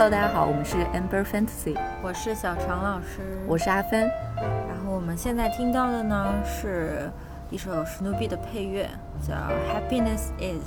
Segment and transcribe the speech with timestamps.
[0.00, 4.08] Hello，大家好，我们是 Amber Fantasy，我是小常老师，我是阿芬。
[4.36, 7.10] 然后我们现在听到的呢是
[7.50, 8.88] 一首史努比的配乐，
[9.20, 9.34] 叫
[9.68, 10.62] 《Happiness Is》。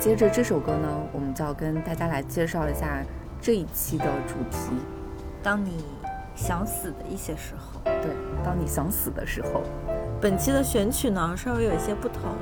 [0.00, 3.04] 接着这首歌呢，我们就要跟大家来介绍一下
[3.40, 4.72] 这一期的主题。
[5.44, 5.84] 当你
[6.34, 8.10] 想死的一些时候，对，
[8.44, 9.62] 当你想死的时候。
[10.20, 12.32] 本期的选曲呢稍微有一些不同。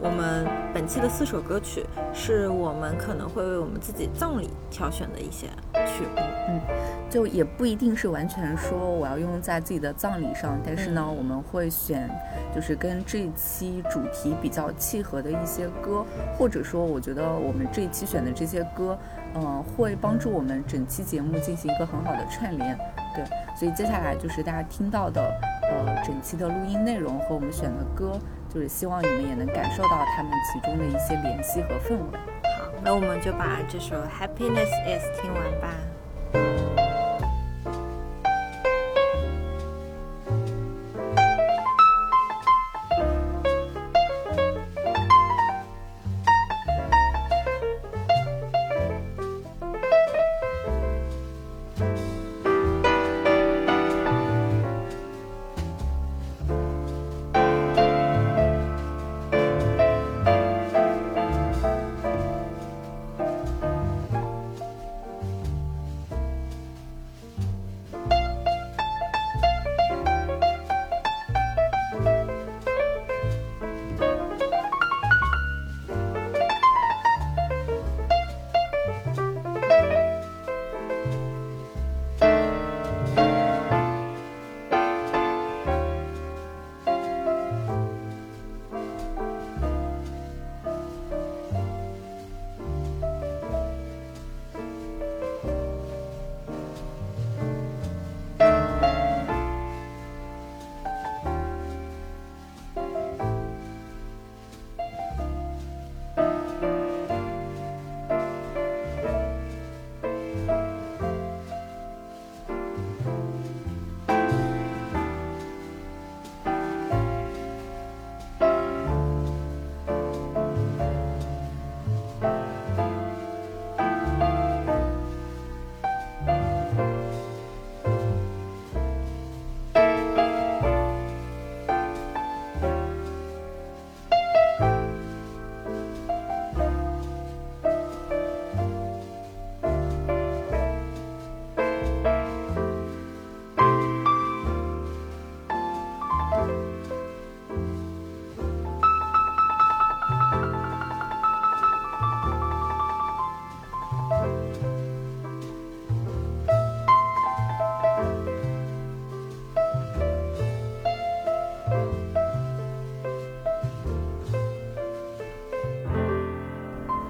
[0.00, 1.84] 我们本期的四首歌曲
[2.14, 6.60] 是我们可能会为我们自己葬礼挑选的一些曲目，嗯，
[7.10, 12.08] 就也不一定是完全说我要用在自己的葬礼上，但是呢，我们会选
[12.54, 16.04] 就是跟这一期主题比较契合的一些歌，
[16.38, 18.96] 或者说我觉得我们这一期选的这些歌，
[19.34, 22.78] 嗯，会帮助我们整期节目进行一个很好的串联，
[23.16, 23.24] 对，
[23.58, 25.20] 所以接下来就是大家听到的，
[25.62, 28.16] 呃，整期的录音内容和我们选的歌。
[28.52, 32.18] 就是希望你们也能感受到他们其中的一些联系和氛围。
[32.58, 35.68] 好，那我们就把这首《Happiness Is》听完吧。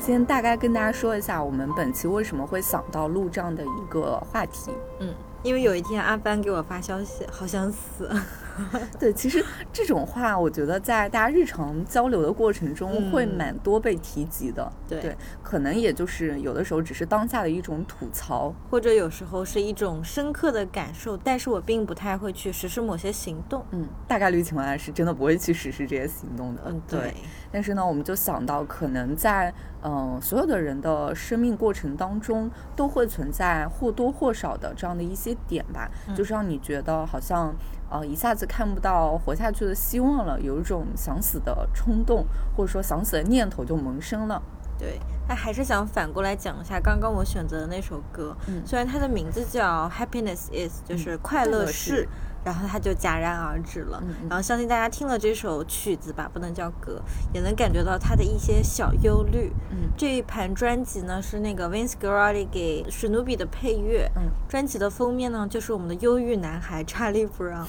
[0.08, 4.70] 先大概跟大家说一下，我们本期为什么会想到录这样的一个话题。
[5.00, 8.10] 嗯，因为有一天阿帆给我发消息，好想死。
[8.98, 14.70] 对，其实这种话，我觉得在大家日常交流的过程中会蛮多被提及的。
[14.88, 23.64] 对，可能也就是有的时候只是当下的一种吐槽，或者有时候是一种深刻的感受，但是我并不太会去实施某些行动。
[23.70, 26.62] 嗯，大概率情况下是真的不会去实施这些行动的。
[26.66, 27.14] 嗯，对。
[27.50, 29.52] 但是呢，我们就想到，可能在
[29.82, 37.54] 嗯所有的人的生命过程当中，都会存在或多或少的这样的一些点吧，就是让你觉得好像。
[37.91, 42.25] 呃，一下子看不到活下去的希望了，有一种想死的冲动，
[42.56, 44.43] 或者说想死的念头就萌生了。
[44.78, 52.08] 对，那还是想反过来讲一下刚刚我选择的那首歌，虽然它的名字叫《Happiness Is》，就是快乐是。
[52.44, 54.02] 然后他就戛然而止了。
[54.29, 57.00] 然后相信大家听了这首曲子吧，不能叫歌，
[57.32, 59.52] 也能感觉到他的一些小忧虑。
[59.70, 64.11] 嗯，这一盘专辑呢是那个 Vince Guaraldi 给史努比的配乐。
[64.17, 67.67] 嗯，专辑的封面呢就是我们的忧郁男孩查理布朗。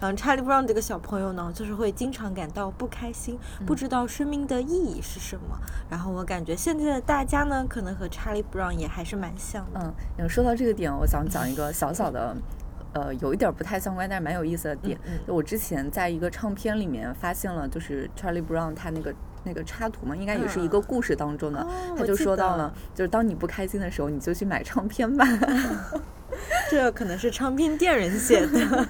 [0.00, 5.58] 然后查理布朗这个小朋友呢，就是会经常感到不开心，不知道生命的意义是什么。
[5.88, 9.94] 然后我感觉现在的大家呢，可能和查理布朗也还是蛮像的。
[10.18, 12.34] 嗯，说到这个点，我想讲一个小小的。
[12.92, 14.98] 呃，有一点不太相关，但是蛮有意思的点。
[15.26, 19.14] 就我之前在一个唱片里面发现了，就是 Charlie Brown 他那个
[19.44, 21.66] 那个插图嘛，应该也是一个故事当中的。
[21.96, 25.26] 他就说到了，就是当你不开心的时候，你就去买唱片吧。
[26.70, 28.86] 这可能是唱片店人写的。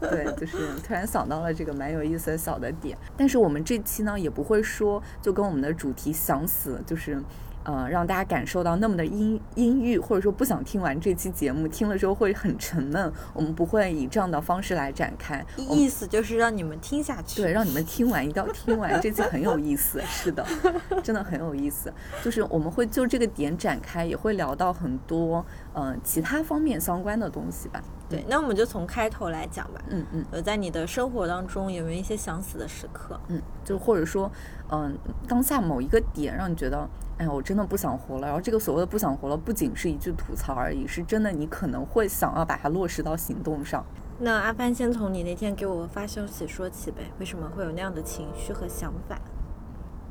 [0.00, 0.56] 对，就是
[0.86, 2.96] 突然想到了这个蛮有意思的小的点。
[3.16, 7.20] 但是我们这期呢，也不会说就跟我们的主题想死，就是。
[7.64, 13.12] 呃，让大家感受到那么的阴阴郁，或者说不想听完这期节目，听了之后会很沉闷。
[13.34, 17.42] 我们不会以这样的方式来展开，意思就是让你们听下去。
[17.42, 20.00] 对，让你们听完，一定要听完，这期很有意思。
[20.06, 20.46] 是的，
[21.02, 21.92] 真的很有意思。
[22.22, 25.44] 就是我们会就这个点展开，也会聊到很多
[25.74, 27.82] 嗯其他方面相关的东西吧。
[28.08, 29.80] 对，那我们就从开头来讲吧。
[29.90, 33.20] 嗯嗯，呃，在你的生活当中有没有一些想死的时刻？
[33.28, 34.30] 嗯，就或者说，
[34.70, 34.96] 嗯，
[35.26, 36.88] 当下某一个点让你觉得，
[37.18, 38.26] 哎呀，我真的不想活了。
[38.26, 43.84] 然后这个所谓的不想活了，不仅是一句吐槽而已，是真的，你可能会想要把它落实到行动上。
[44.20, 49.18] 那阿帆先从你那天给我发消息说起呗，为什么会有那样的情绪和想法？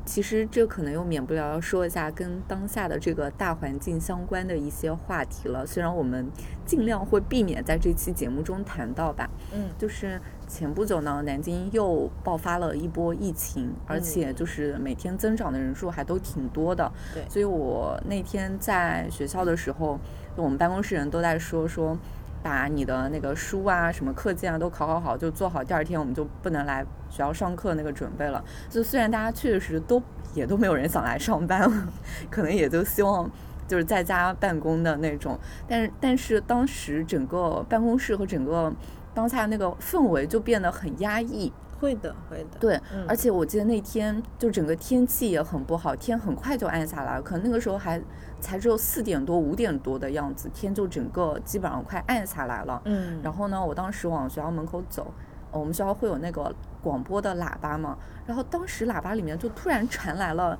[0.04, 5.66] 其实这可能又免不了要说一下跟当下的这个大环境相关的一些话题了。
[5.66, 6.26] 虽然我们
[6.64, 9.28] 尽量会避免在这期节目中谈到吧。
[9.52, 16.90] 嗯，就是前不久呢，南京又爆发了一波疫情，而且就是每天增长的人数还都挺多的。
[17.14, 20.00] 对，所以我那天在学校的时候，
[20.34, 21.96] 我们办公室人都在说说。
[22.40, 28.42] 把你的那个书啊、什么课件啊都考考好，就做好，第二天我们就不能来学校上课那个准备了。
[28.70, 30.00] 就虽然大家确实都
[30.34, 31.88] 也都没有人想来上班了，
[32.30, 33.28] 可能也就希望
[33.66, 35.36] 就是在家办公的那种，
[35.66, 38.72] 但是但是当时整个办公室和整个
[39.18, 41.52] 当下那个氛围就变得很压抑。
[41.80, 42.58] 会的，会的。
[42.58, 48.00] 对，而且我记得那天就整个天气也很不好，天很快就暗下来了，可能那个时候还。
[48.40, 52.80] 才只有四点多五点多的样子，天就整个基本上快暗下来了。
[52.84, 55.12] 嗯，然后呢，我当时往学校门口走，
[55.50, 60.56] 我们学校会有那个广播的喇叭嘛，然后当时喇叭里面就突然传来了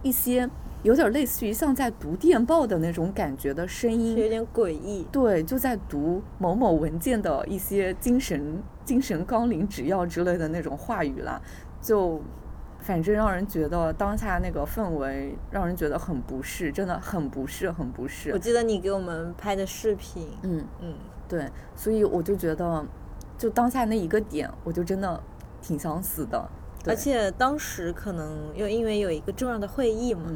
[0.00, 0.48] 一些
[0.82, 5.06] 有点类似于像在读电报的那种感觉的声音，有点诡异。
[5.10, 11.40] 对，就在读某某文件的一些精神精神纲领指要之类的那种话语啦，
[11.80, 12.20] 就。
[12.80, 18.30] 反正让人觉得当下那个氛围让人觉得很不适，真的很不适，很不适。
[18.30, 20.94] 我记得你给我们拍的视频，嗯嗯，
[21.28, 22.86] 对，所以我就觉得，
[23.36, 25.20] 就当下那一个点，我就真的
[25.60, 26.48] 挺想死的。
[26.86, 30.32] 而且当时可能又因为有一个重要的会议嘛。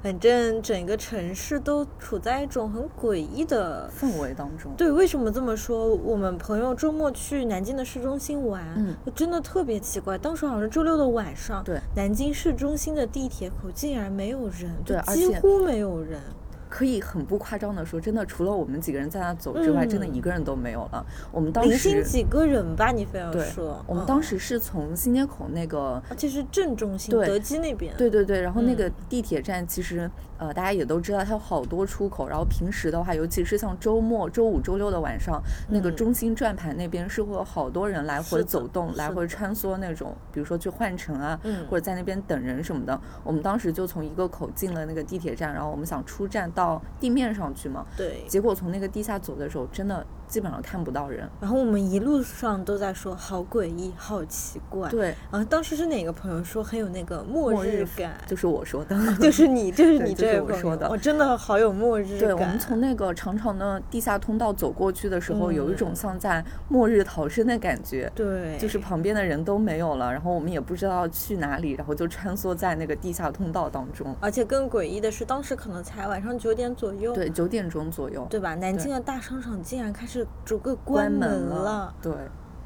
[0.00, 4.72] 反正整个城市都处在一种很诡异的氛围当中。
[4.76, 5.88] 对，为什么这么说？
[5.88, 10.16] 我们朋友周末去南京的市中心玩，嗯，真的特别奇怪。
[10.16, 16.20] 当时好像是周六的晚上，对，南京市中心的地铁口竟然没有人，对，几乎没有人。
[16.68, 21.04] 可以很不夸张的说，真的除了我们几个人在那走之外，真的一个人都没有了。
[21.32, 23.84] 我们当时零星几个人吧，你非要说。
[23.86, 27.94] 我们当时是从新街口那个，而且是正中心，德基那边。
[27.96, 30.10] 对对对，然后那个地铁站其实。
[30.38, 32.28] 呃，大家也都知道，它有好多出口。
[32.28, 40.16] 然后平时的话，尤其是像周末、周五、周六的晚上，那个中心转盘那边是会有好多人来回走动、来回穿梭那种。
[40.32, 41.38] 比如说去换乘啊，
[41.68, 42.98] 或者在那边等人什么的。
[43.24, 47.84] 我们当时就从一个口进了那个地铁站，然后我们想出站到地面上去嘛。
[47.96, 48.24] 对。
[48.28, 50.06] 结果从那个地下走的时候，真的。
[50.28, 54.88] 基本上看不到人，然后我们一路上都在说好诡异、好奇怪。
[54.90, 58.12] 对，然后当时是哪个朋友说很有那个末日感？
[58.26, 60.88] 就是我说的， 就是你， 就是你这个说的。
[60.88, 62.18] 我真的好有末日感。
[62.20, 68.10] 对，我们从那个长长的地下通道走过去的时候，有一种像在末日逃生的感觉。
[68.14, 74.14] 对，就是旁边的人都没有了，然后我们也不知道去哪里，然后就穿梭在那个地下通道当中。
[74.20, 77.14] 而且更诡异的是，当时可能才晚上九点左右。
[77.14, 78.54] 对，九点钟左右，对吧？
[78.56, 81.08] 南京的大商场竟然开始逐个关。
[81.08, 82.12] 关门了，对，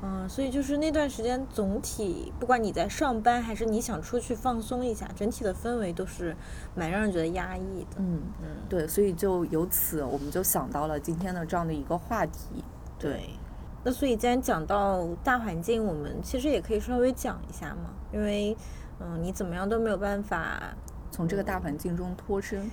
[0.02, 6.36] 嗯，所以就是那段时间，总体不管你在上班还是你想出去放松一下，整体的氛围都是
[6.74, 7.96] 蛮让人觉得压抑的。
[7.98, 12.64] 嗯嗯，对，所以就由此我们就想到了今天的这样的一个话题。
[12.98, 13.30] 对，
[13.84, 18.56] 那所以既然讲到大环境，我们其实也可以稍微讲一下嘛，因为
[18.98, 20.74] 嗯，你怎么样都没有办法
[21.10, 22.70] 从这个大环境中脱身。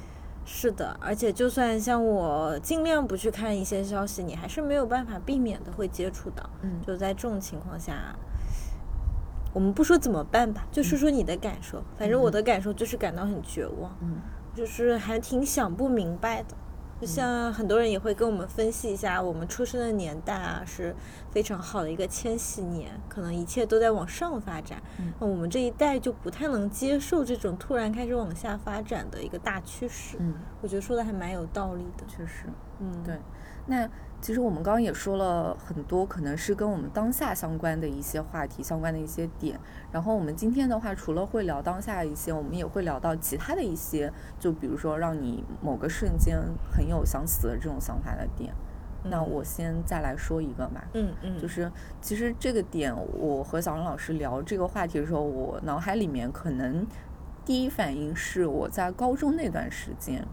[0.51, 6.49] 是的，而且就算像我尽量不去看一些消息，你还是没有办法避免的会接触到。
[6.63, 8.15] 嗯，就在这种情况下，
[9.53, 11.83] 我们不说怎么办吧，就说说你的感受。
[11.99, 14.17] 反正我的感受就是感到很绝望，嗯，
[14.55, 16.55] 就是还挺想不明白的。
[16.99, 20.93] 就像很多人也会跟我们分析一下，我们出生的年代啊是
[21.31, 24.81] 非常好的一个千禧年，可能一切都在往上发展。
[25.19, 30.17] 那我们这一代就不太能接受这种突然开始往下发展的一个大趋势。
[30.19, 32.03] 嗯，我觉得说的还蛮有道理的。
[32.07, 32.45] 确实，
[32.79, 33.17] 嗯，对。
[33.65, 33.87] 那
[34.21, 39.59] 其实我们刚刚也说了很多，可能是跟我们当下相关的一些话题，相关的一些点。
[39.91, 46.37] 然后我们今天的话，除了会聊当下一些，我们也会聊到其他的一些，就比如说让你某个瞬间
[46.71, 48.53] 很有想死的这种想法的点。
[49.03, 50.83] 那我先再来说一个吧。
[50.93, 51.71] 嗯嗯，就是
[52.01, 56.85] 其实这个点，我和小杨老师聊这个话题的时候，我脑海里面可能。
[57.45, 60.23] 第一反应是我在高中那段时间，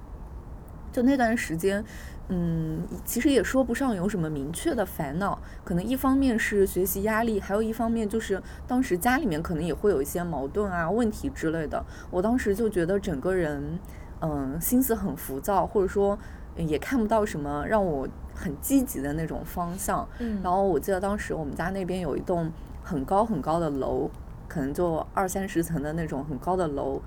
[0.92, 1.82] 就那段时间。
[2.28, 11.84] 嗯，其实也说不上有什么明确的烦恼，可能一方面是学习压力，还有一方面就是当时家里面可能也会有一些矛盾啊、问题之类的。
[12.10, 13.78] 我当时就觉得整个人，
[14.20, 16.18] 嗯，心思很浮躁，或者说
[16.56, 20.08] 也看不到什么让我很积极的那种方向。
[20.18, 22.50] 嗯，然后我记得当时我们家那边有一栋
[22.82, 24.10] 很高很高的楼，
[24.48, 27.00] 可能就二三十层的那种很高的楼。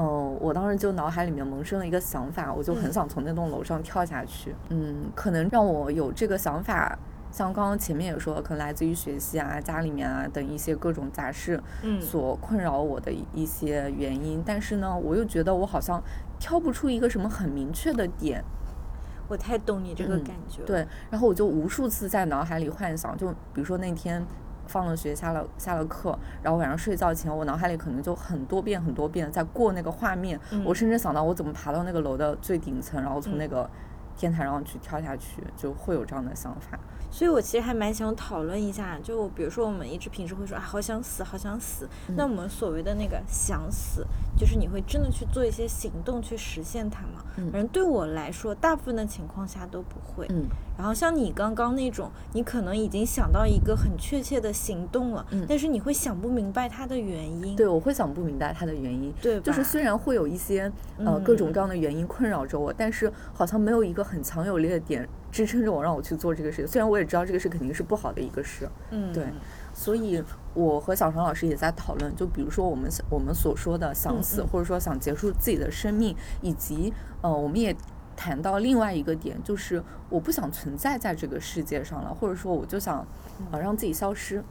[0.00, 4.54] 嗯，我当时就脑海里面萌生了一个想法，我就很想从那栋楼上跳下去。
[4.68, 6.96] 嗯，可能让我有这个想法，
[7.32, 14.40] 像刚刚前面也说了，可能来自于学习啊、家里面啊等一些各种杂事，嗯，所困扰我的一些原因。
[14.46, 16.00] 但是呢，我又觉得我好像
[16.38, 18.44] 挑不出一个什么很明确的点。
[19.26, 20.62] 我太懂你这个感觉。
[20.62, 24.24] 对，然后我就无数次在脑海里幻想，就比如说那天。
[24.68, 33.68] 放了学，下了下了课，然后晚上睡觉前，我脑海里可能就很多遍很多遍在过那个画面，我甚至想到我怎么爬到那个楼的最顶层，然后从那个
[34.16, 36.78] 天台上去跳下去，就会有这样的想法。
[37.10, 41.88] 所以，我其实还蛮想讨论一下，就比如说，我们一直平时会说啊，好想死，好想死。
[42.16, 47.24] 那我们所谓的那个想死，就是你会真的去做一些行动去实现它吗？
[47.36, 47.50] 嗯。
[47.50, 50.26] 反正对我来说，大部分的情况下都不会。
[50.30, 50.46] 嗯。
[50.76, 55.44] 然后像你刚刚那种，你可能已经想到一个很确切的行动了，嗯。
[55.48, 57.56] 但是你会想不明白它的原因。
[57.56, 59.12] 对，我会想不明白它的原因。
[59.20, 59.40] 对。
[59.40, 65.08] 就是虽然会有一些呃各种各样的原因困扰着我，但是好像没有一个很强有力的点。
[65.30, 69.26] 支撑着我让我去做这个事，虽然我也知道这个事肯定是不好的一个事，嗯，对，
[69.74, 70.22] 所以
[70.54, 77.76] 我和小常老师也在讨论，就比如说我们我们所说的想死，或者说想结束自己的生命，以及呃，我们也
[78.16, 83.06] 谈到另外一个点，就是我不想存在在这个世界上了，或者说我就想
[83.50, 84.42] 呃让自己消失，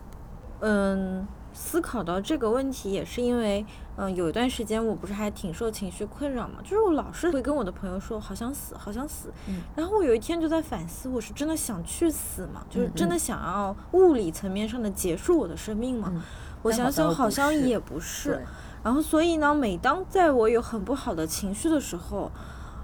[0.59, 1.27] 嗯。
[1.57, 9.33] 思考到这个问题，也是因为，嗯，有一段时间我不是还挺受情绪困扰嘛，就是我老是会跟我的朋友说，好想死，好想死。
[9.47, 9.61] 嗯。
[9.75, 12.63] 然后我有一天就在反思，我是真的想去死吗？
[12.69, 16.13] 就是真的想要物理层面上的结束我的生命吗？
[16.61, 18.45] 我想想，好像也不是。
[18.83, 22.31] 然后，所以呢，每当在我有很不好的情绪的时候，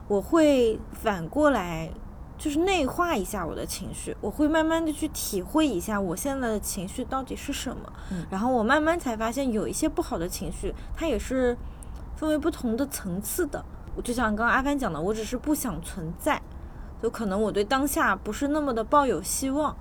[0.07, 1.91] 我会反过来。
[2.43, 7.93] 就是内化一下我的情绪，我会慢慢的去体会一下我现在的情绪到底是什么，
[8.29, 11.57] 然后我慢慢才发现有一些不好的情绪，它也是
[12.17, 13.63] 分为不同的层次的。
[13.95, 16.41] 我就像刚刚阿帆讲的，我只是不想存在，
[17.01, 19.73] 就可能我对当下不是那么的抱有希望。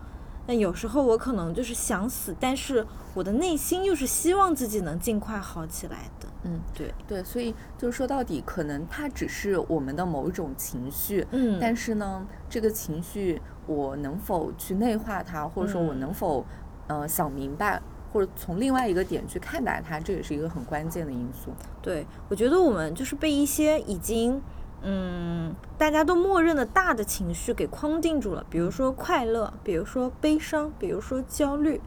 [0.47, 6.22] 那有时候我可能就是想死，但是我的内心又是希望自己能尽快好起来的。
[6.45, 11.27] 嗯，对对，所以就是说到底，可能它只是我们的某一种情绪。
[11.31, 16.45] 嗯，但是呢，这个情绪我能否去内化它，或者说我能否
[16.89, 17.81] 呃想明白，
[18.13, 21.53] 或者从另外一个点去看待它，这也是一个很关键的因素。
[21.81, 24.41] 对，我觉得我们就是被一些已经。
[24.85, 31.81] 嗯，大家都默认的大的情绪给框定住了，比如说快乐，比如说悲伤，比如说焦虑，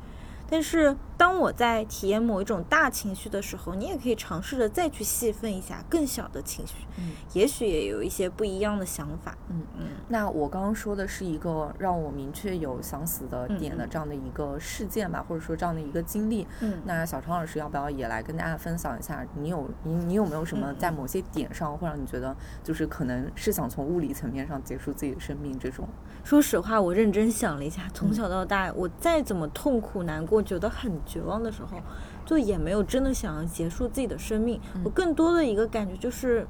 [0.50, 0.96] 但是。
[1.18, 9.88] 当我在体验某一种大情绪的时候，你也可以尝试着再去细分一下更小的情绪，嗯，也许也有一些不一样的想法，嗯嗯。
[10.10, 16.82] 那我刚刚说的是一个让我明确有想死的点的这样的一个事件吧，或者说这样的一个经历，嗯。
[16.84, 19.26] 那小常老师要不要也来跟大家分享一下？
[19.36, 25.88] 你有你你有没有什么在某些点上会让你觉得就是可能是想从物理层面上结束自己的生命这种？
[26.26, 30.92] 说实话，我认真想了一下，从小到大，我再怎么痛苦难过，觉得很。
[31.06, 31.78] 绝望的时候，
[32.26, 34.60] 就也没有真的想要结束自己的生命。
[34.84, 36.48] 我更多的一个感觉就是，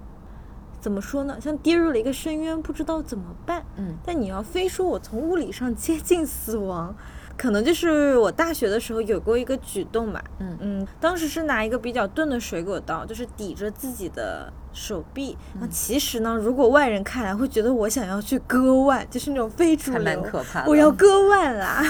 [0.80, 1.38] 怎么说呢？
[1.42, 3.66] 像跌入了一个深渊，不知道怎么办。
[3.76, 6.96] 嗯，但你要非说我从物理上接近死亡。
[7.38, 15.38] 可能就是我大学的时候有过一个举动吧，嗯嗯，当时是拿一个比较钝的水果刀，就是抵着自己的手臂。
[15.60, 21.84] 那其实呢，如果外人看来会觉得我想要去割腕，就是那种非主流，可怕我要割腕啦。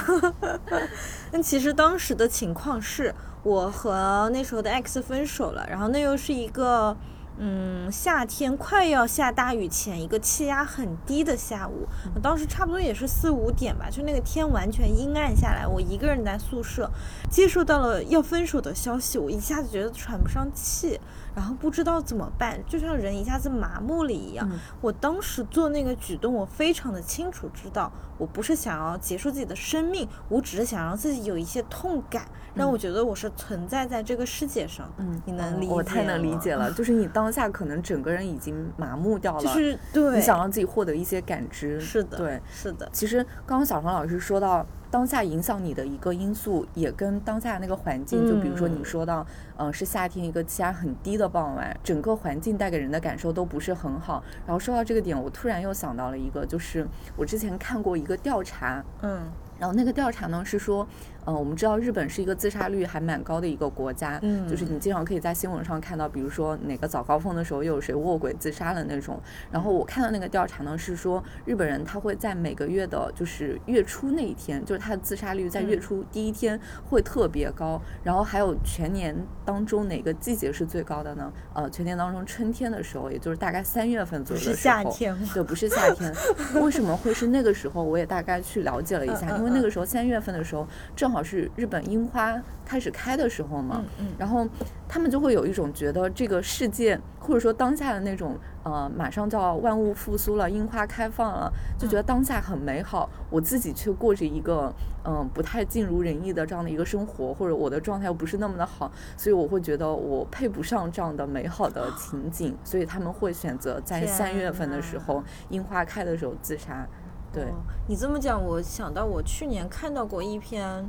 [1.32, 6.98] 但其实当时的情况是我和那时候的 X 分手了，然后那又是一个。
[7.38, 16.90] 嗯，夏天快要下大雨前，一个气压很低的下午，我当时差不多也是四五点吧，就那个天完全阴暗下来，我一个人在宿舍，
[17.30, 21.00] 接收到了要分手的消息，我一下子觉得喘不上气。
[21.36, 24.50] 然后不知道怎么办，就像人一下子麻木了一样。
[24.80, 34.90] 我当时做那个举动，我非常的清楚知道，我不是想要结束自己的生命，我只是想让自己有一些痛感，让我觉得我是存在在这个世界上。
[34.98, 35.74] 嗯，你能理解？
[35.74, 36.72] 我太能理解了。
[36.72, 42.88] 就是你当当下可能整个人已经麻木掉了，就是对，你想让自己获得一些感知，是的，对，是的。
[42.94, 44.64] 其实刚刚小黄老师说到。
[44.96, 54.24] 当下影响你的一个因素，也跟当下那个环境，就比如说你说到，嗯，是夏天一个气压很低的傍晚，整个环境带给人的感受都不是很好。
[54.48, 56.88] 然后说到这个点，我突然又想到了一个，就是
[57.18, 60.88] 我之前看过一个调查，嗯，然后那个调查呢是说。
[61.26, 69.20] 嗯，我们知道日本是一个自杀率还蛮高的一个国家，嗯，就是你经常可以在新闻上看到，比如说哪个早高峰的时候又有谁卧轨自杀了那种。
[69.52, 77.82] 然后我看到那个调查呢，是说日本人他会在每个月的，就是月初那一天，就是他的自杀率在月初第一天会特别高。
[78.04, 81.34] 然后还有全年当中哪个季节是最高的呢？
[81.54, 86.14] 呃，全年当中春天的时候，也就是大概三月份左右的时候，是夏天对，不是夏天。
[86.62, 87.82] 为什么会是那个时候？
[87.82, 91.15] 我也大概去了解了一下，因为那个时候三月份的时候正好。
[91.16, 93.82] 好是日本樱花开始开的时候嘛，
[94.18, 94.46] 然后
[94.86, 103.10] 他们就会有一种觉得这个世界或者说当下的那种呃，马上就要万物复苏了，樱花开放了，就觉得当下很美好。
[103.30, 104.74] 我自己却过着一个
[105.06, 116.86] 嗯不太尽如人意的这样的一个生活，或者我的状态又不是那么的好，所以我会觉得我配不上这样的美好的情景，所以他们会选择在三月份的时候樱花开的时候自杀。
[117.32, 117.46] 对
[117.88, 120.86] 你这么讲，我想到我去年看到过一篇。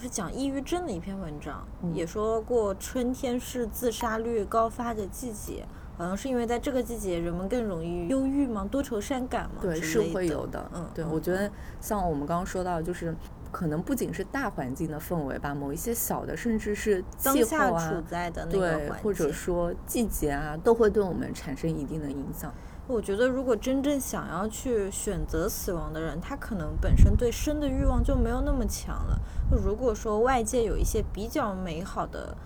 [0.00, 5.64] 是讲抑郁症的一篇文章，也说过春天是自杀率高发的季节，
[5.96, 8.66] 好像是因为在这个季节人们更容易忧郁吗？
[8.70, 9.56] 多愁善感吗？
[9.60, 10.70] 对，是会有的。
[10.74, 13.14] 嗯，对，我觉得像我们刚刚说到，就是
[13.52, 22.52] 可能不仅是大环境的氛围吧，某一些小的，甚至是气候啊，处在的那对，或者说季节啊，都会对我们产生一定的影响。
[22.92, 29.18] 我觉得，如果真正想要去选择死亡的人，他可能本身对生的欲望就没有那么强了。
[29.50, 32.36] 如果说外界有一些比较美好的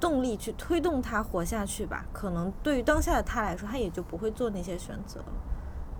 [0.00, 5.26] 动力去推动他活下去吧，可能对于当下的他来说，他也就不会做那些选择了。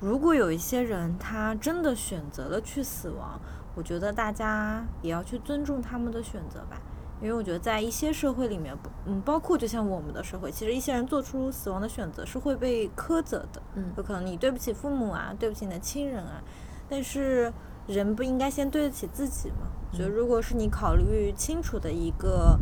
[0.00, 3.38] 如果有一些人他真的选择了去死亡，
[3.74, 6.80] 我觉得大家也要去尊重他们的选择吧。
[7.22, 16.42] 因为我觉得，在一些社会里面，嗯，包括就像我们的社会，其实一些人做出死亡的选择是会被苛责的，嗯，有可能你对不起父母啊，对不起你的亲人啊，
[16.88, 17.50] 但是
[17.86, 19.68] 人不应该先对得起自己吗？
[19.92, 22.58] 我觉得，如果是你考虑清楚的一个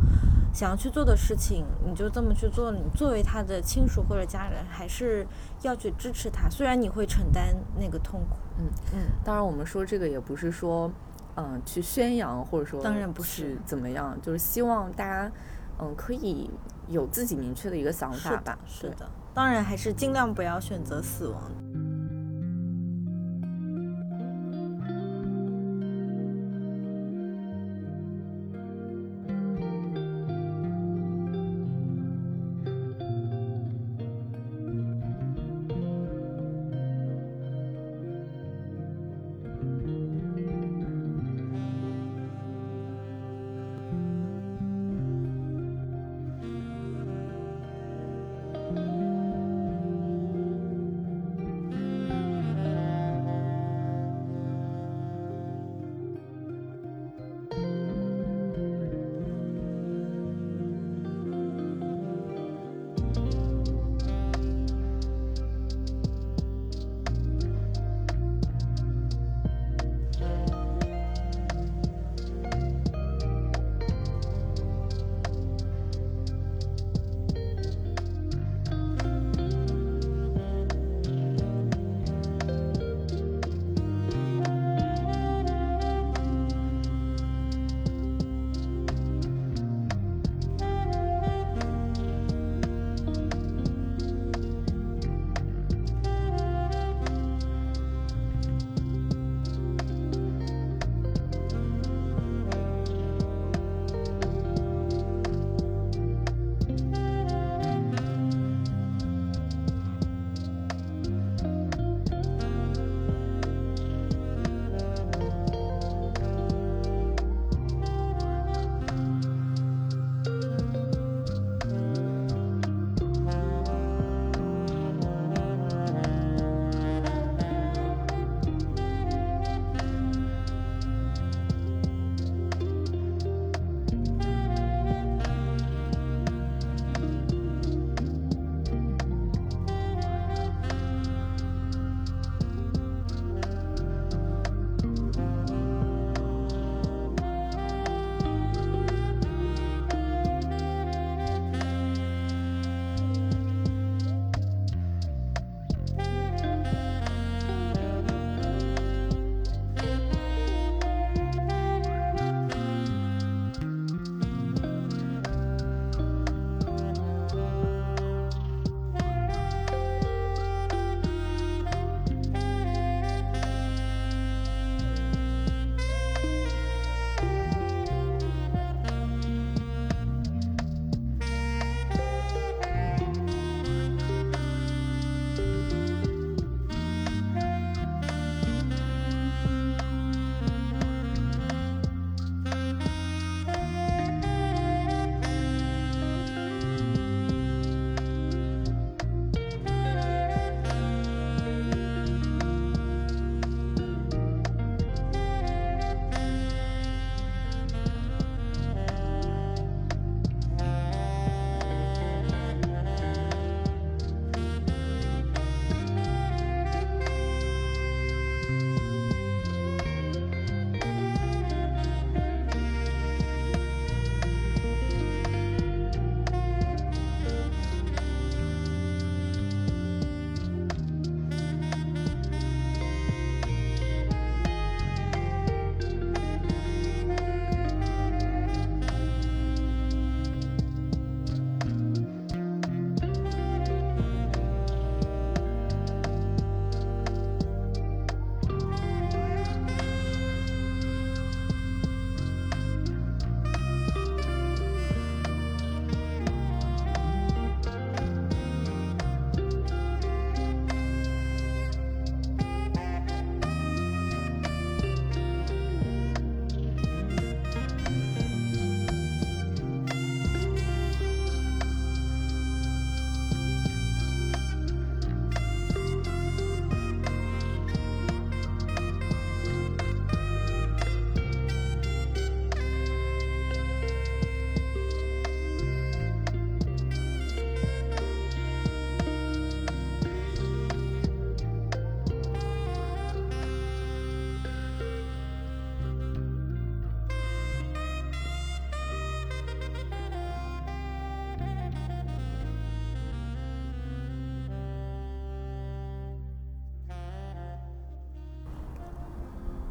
[0.53, 2.71] 想要去做的事情，你就这么去做。
[2.71, 5.27] 你作为他的亲属或者家人，还是
[5.63, 8.99] 要去支持他，虽然你会承担那个痛苦，嗯嗯。
[9.25, 10.89] 当然，我们说这个也不是说。
[11.35, 15.31] 嗯，去宣扬或者说当然不是怎么样，就是希望大家
[15.79, 16.49] 嗯可以
[16.87, 18.57] 有自己明确的一个想法吧。
[18.67, 21.51] 是的，当然还是尽量不要选择死亡。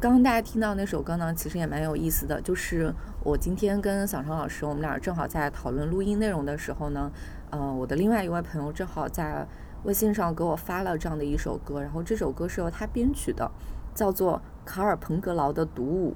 [0.03, 2.41] 刚刚大家听到那首歌呢，其实也蛮有意思的。
[2.41, 7.09] 就是我今天跟小常老师，我们俩正好在讨论录音内容的时候呢，
[7.51, 9.47] 呃，我的另外一位朋友正好在
[9.83, 13.49] 微信上给我发了这样的一首歌，然后这首歌是由他编曲的，
[13.95, 16.11] 叫做卡尔彭格劳的《独舞》。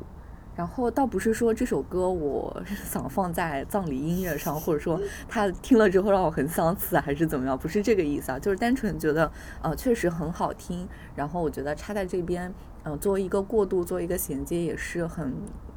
[0.57, 7.57] 然后倒不是说这首歌我想放在葬礼音乐上，或者说他听了之后让我很想死，还是怎么样？
[7.57, 10.85] 不是这个意思啊，就是单纯觉得呃确实很好听。
[11.15, 12.51] 然后我觉得插在这边，
[12.87, 15.33] 嗯，作为一个过渡，做一个衔接，也是很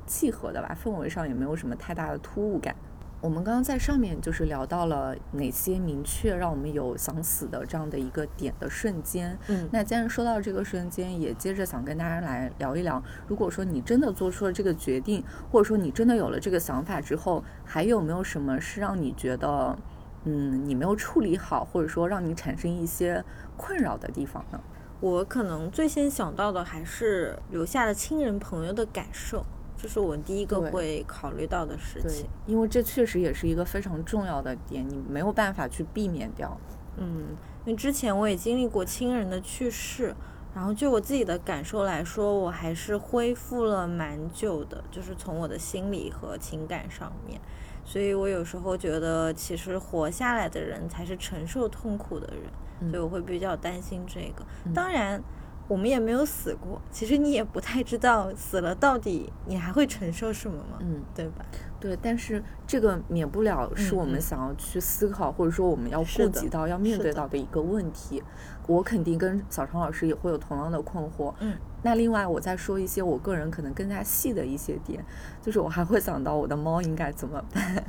[0.07, 0.79] 契合的吧。
[0.81, 2.75] 氛围上也没有什么太大的突兀感。
[3.21, 9.37] 我们刚刚在上面就是聊到了哪些明确让我们有想死的这样的一个点的瞬间。
[9.49, 19.77] 嗯，那既然说到这个瞬间，也接着想跟大家来聊一聊，如果说你真的做出了这个决定，或者说你真的有了这个想法之后，还有没有什么是让你觉得，
[20.25, 23.23] 嗯，你没有处理好，或者说让你产生一些
[23.57, 24.59] 困扰的地方呢？
[25.01, 29.45] 我可能最先想到的还是留下的亲人朋友的感受。
[29.83, 36.55] 这是我第一个会考虑到的事情，因为这确实也是一个非常重要的点，你没有办法去避免掉。
[36.99, 37.29] 嗯，
[37.65, 40.15] 因为之前我也经历过亲人的去世，
[40.55, 47.41] 然后就我自己的感受来说，我还是恢复了蛮久的，就是从我的心理和情感上面。
[47.83, 52.43] 所以我有时候觉得，其实活下来的人才是承受痛苦的人，
[52.89, 54.45] 所以我会比较担心这个。
[54.75, 55.23] 当然。
[55.69, 60.79] 我们也没有死过，其实你也不太知道死了到底你还会承受什么嘛？
[60.81, 61.47] 嗯，对吧？
[61.79, 68.21] 对，但是这个免不了是我们想要去思考，或者说我们要顾及到、要面对到的一个问题。
[68.67, 71.33] 我肯定跟小常老师也会有同样的困惑。
[71.39, 75.05] 嗯，那另外我再说一些我个人可能更加细的一些点，
[75.41, 77.85] 就是我还会想到我的猫应该怎么办。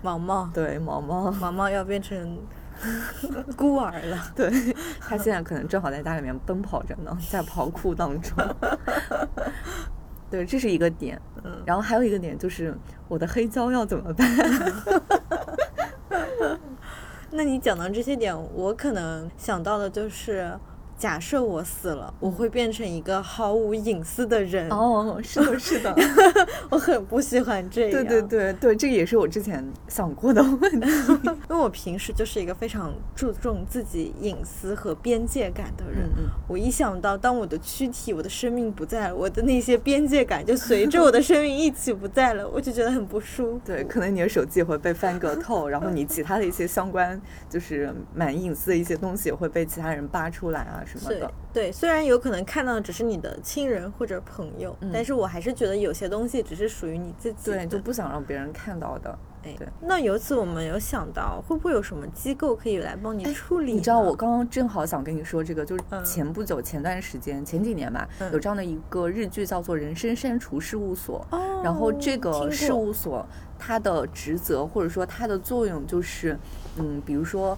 [0.00, 2.38] 毛毛，对，毛毛，毛毛要变成。
[3.56, 4.50] 孤儿了，对
[5.00, 8.36] 他现在可能正好在家里面奔跑着呢，在跑酷当中。
[10.30, 11.20] 对，这是一个点。
[11.42, 12.76] 嗯，然后还有一个点就是
[13.08, 14.28] 我的黑胶要怎么办？
[17.30, 20.58] 那你讲到这些点，我可能想到的就是。
[20.98, 24.68] 假设我死了，我会变成一个毫无隐私的人。
[24.70, 25.94] 哦，是的，是的，
[26.70, 27.90] 我很不喜欢这样。
[27.90, 30.88] 对对对对，这个也是我之前想过的问题。
[31.48, 36.02] 因为我平时就是一个非常注重自己隐私和边界感的人。
[36.16, 43.60] 嗯我一想到当我的躯体、我的生命不在了，我的那些边界感就随着我的生命一起不在了，我就觉得很不舒服。
[43.64, 50.82] 对，可能你的手机也会被翻个透， 然后你其他的一些相关就是蛮隐私的一些东西也会被其他人扒出来啊。
[50.88, 59.18] 什么的对，虽然有可能看到的只是你的亲人或者朋友，但是我还是觉得有些东西只是属于你自己，对，就不想让别人看到的。
[59.44, 59.68] 哎，对。
[59.80, 63.72] 那由此我们有想到，会不会有什么机构可以来帮你处理？
[63.74, 71.24] 你知道，我刚刚正好想跟你说这个，就是前不久、前段时间、前几年吧，有这样的一个日剧叫做《人生删除事务所》，
[71.62, 73.24] 然后这个事务所
[73.58, 76.38] 它的职责或者说它的作用就是，
[76.76, 77.56] 嗯，比如说。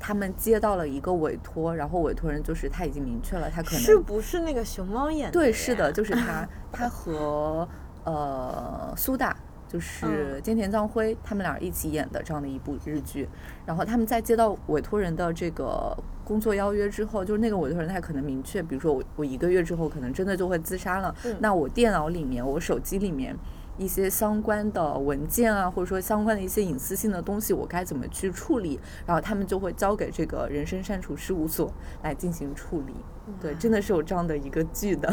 [0.00, 5.32] 他们接到了一个委托，然后委托人就是他已经明确了，他可能是不是那个熊猫演的？
[5.32, 7.68] 对，是的， 就是他，他和
[8.04, 9.36] 呃苏大，
[9.68, 13.28] 就是菅田将晖，他们俩一起演的这样的一部日剧。
[13.66, 23.36] 然后他们在接到委托人的这个工作邀约之后，就是那个委托人他可能明确，比如说我我一个月之后可能真的就会自杀了，那我电脑里面，我手机里面。
[23.80, 28.78] 一些相关的文件啊，或者说相关的一些隐私性的东西，我该怎么去处理？
[29.06, 32.92] 然后他们就会交给这个人身删除事务所来进行处理。
[33.40, 35.10] 对，真的是有这样的一个剧的。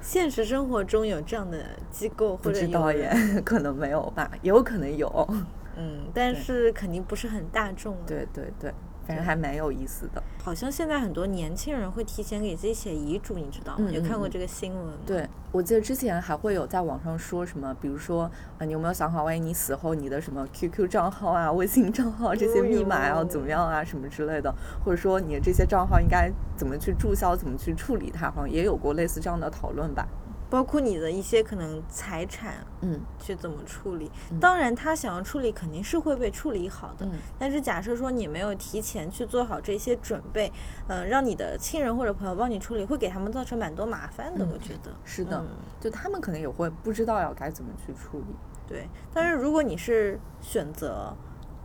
[0.00, 1.58] 现实生活中有这样的
[1.90, 5.28] 机构或者导演， 可能没有吧，也有可能有。
[5.76, 7.96] 嗯，但是肯定不是很大众。
[8.06, 8.72] 对对对。
[9.06, 13.88] 反正还蛮有意思的，好像现在很多年轻人会提前给自己写遗嘱，你知道吗？
[13.90, 14.92] 有看过这个新闻吗？
[15.06, 24.52] 对，我记得之前还会有在网上说什么，比如说啊，你有没有想好，万一你死后，你的什么 QQ 账号啊、 微信账号这些密码要怎么样啊，什么之类的，
[24.84, 30.06] 或者说你的这些账号应该怎么去注销、怎么去处理它，好像也有过类似这样的讨论吧。
[30.48, 34.10] 包括你的一些可能财产，嗯，去怎么处理？
[34.40, 37.08] 当然，他想要处理肯定是会被处理好的。
[37.38, 40.52] 但是假设说你没有提前去做好这些准备，
[40.88, 44.46] 嗯，让你的亲人或者朋友帮你处理，会给他们造成蛮多麻烦的。
[44.46, 45.44] 我觉得是的，
[45.80, 48.34] 就他们可能也会不知道要该怎么去处理。
[48.66, 51.14] 对，但是如果你是选择。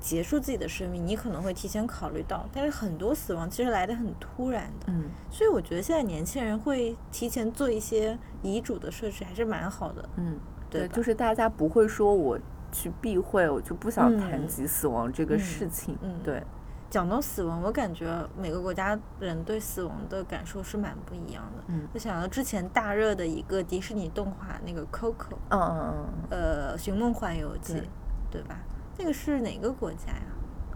[0.01, 10.37] 结束自己的生命，你可能会提前考虑到，但是很多死亡其实来的很突然的，嗯，所以我觉得现在年轻人会提前做一些遗嘱的设置，还是蛮好的，嗯，
[10.69, 12.37] 对，就是大家不会说我
[12.71, 16.43] 去避讳，我就不想谈及死亡这个事情，嗯，对，
[16.89, 21.63] 讲到死亡，我感觉每个国家人对死亡的感受是蛮不一样的。
[21.67, 27.75] 嗯，我想到之前大热的一个迪士尼动画，那个 Coco，嗯嗯嗯，呃，《寻梦环游记》，
[28.31, 28.59] 对吧？
[29.01, 30.21] 那个是哪个国家呀？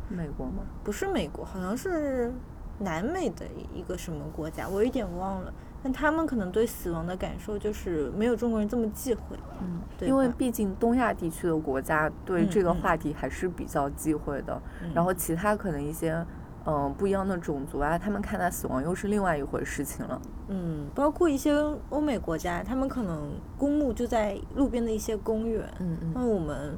[0.10, 0.64] 美国吗？
[0.84, 2.34] 不是美国，好像是
[2.80, 5.54] 南美的一个什么国家，我有点忘了。
[5.84, 9.38] 但他们可能对死亡的感受就是没有中国人这么忌讳。
[9.62, 14.60] 嗯，对因为毕竟东亚地区的国家对这个话题还是比较忌讳的。
[14.96, 16.26] 然后其他可能一些
[16.66, 20.20] 嗯不一样的种族啊，他们看待死亡又是另外一回事情了。
[20.48, 21.54] 嗯，包括一些
[21.90, 25.72] 欧美国家，他们可能公墓就在路边的一些公园。
[25.80, 26.12] 嗯嗯。
[26.16, 26.76] 那我们。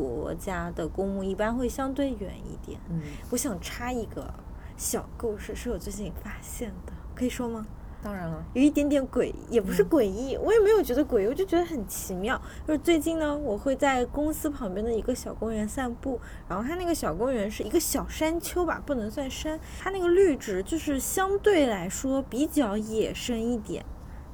[0.00, 2.80] 国家的公墓一般会相对远一点。
[2.88, 4.32] 嗯，我想插一个
[4.78, 7.66] 小故事，是我最近发现的，可以说吗？
[8.02, 12.40] 当然了，有一点点诡异，也不是诡异，我也没有觉得诡异，我就觉得很奇妙。
[12.66, 23.84] 就是最近呢，我会在公司旁边的一个小公园散步，然后它那个小公园是一个小山丘吧，不能算山，它那个绿植就是相对来说比较野生一点。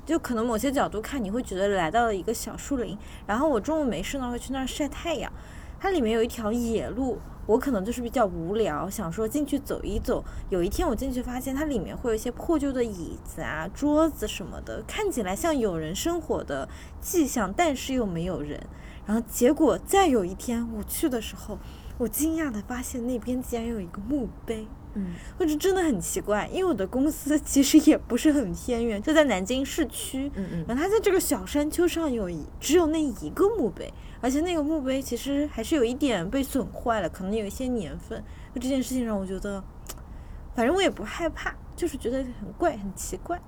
[0.05, 2.96] 就可能某些角度看，你会觉得来到了一个小树林。
[3.26, 5.33] 然后我中午没事呢，会去那儿晒太阳。
[5.78, 10.24] 它里面有一条野路，我可能就是比较无聊，想说进去走一走。
[10.50, 16.68] 有一天我进去发现，它里面会有一些破旧的椅子啊、桌子什么的，看起来像有人生活的
[17.00, 18.60] 迹象，但是又没有人。
[19.06, 21.58] 然后结果再有一天我去的时候，
[21.98, 24.66] 我惊讶的发现那边竟然有一个墓碑。
[24.98, 30.32] 嗯，或者真的很奇怪，因为我的公司 其实也不是很偏远，就在南京市区。
[30.34, 38.22] 嗯嗯，然后它在这个小山丘上有一只有那一个墓碑，而且那个墓碑其实还是有一点被损坏了，可能有一些年份。
[38.55, 39.62] 就这件事情让我觉得，
[40.55, 41.55] 反正我也不害怕。
[41.76, 43.38] 就是觉得很怪，很奇怪。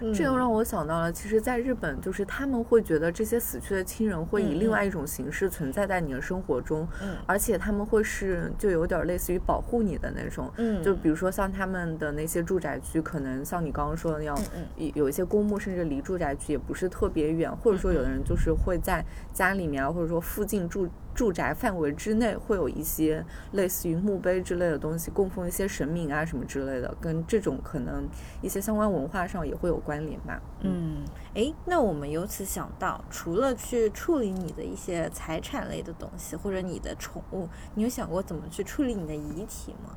[0.00, 10.48] 嗯，这又让我想到了，其实，在日本，就是他们会觉得这些死去的亲人会以另外一种形式存在在你的生活中，嗯，而且他们会是就有点类似于保护你的那种。
[10.56, 14.38] 嗯，就比如说像他们的那些住宅区，可能像你刚刚说的那样，
[14.76, 20.88] 有有一些公墓，甚至离住宅区也不是特别远，或者说有的人就是会在家里面啊，或者说附近住。
[21.14, 28.06] 住宅范围之内会有一些类似于墓碑之类的东西，供奉一些神明啊什么之类的，跟这种可能
[28.42, 30.42] 一些相关文化上也会有关联吧。
[30.60, 39.96] 嗯，哎，那我们由此想到，除了去处理你的一些财产类的东西，或者你的宠物，你有想过怎么去处理你的遗体吗？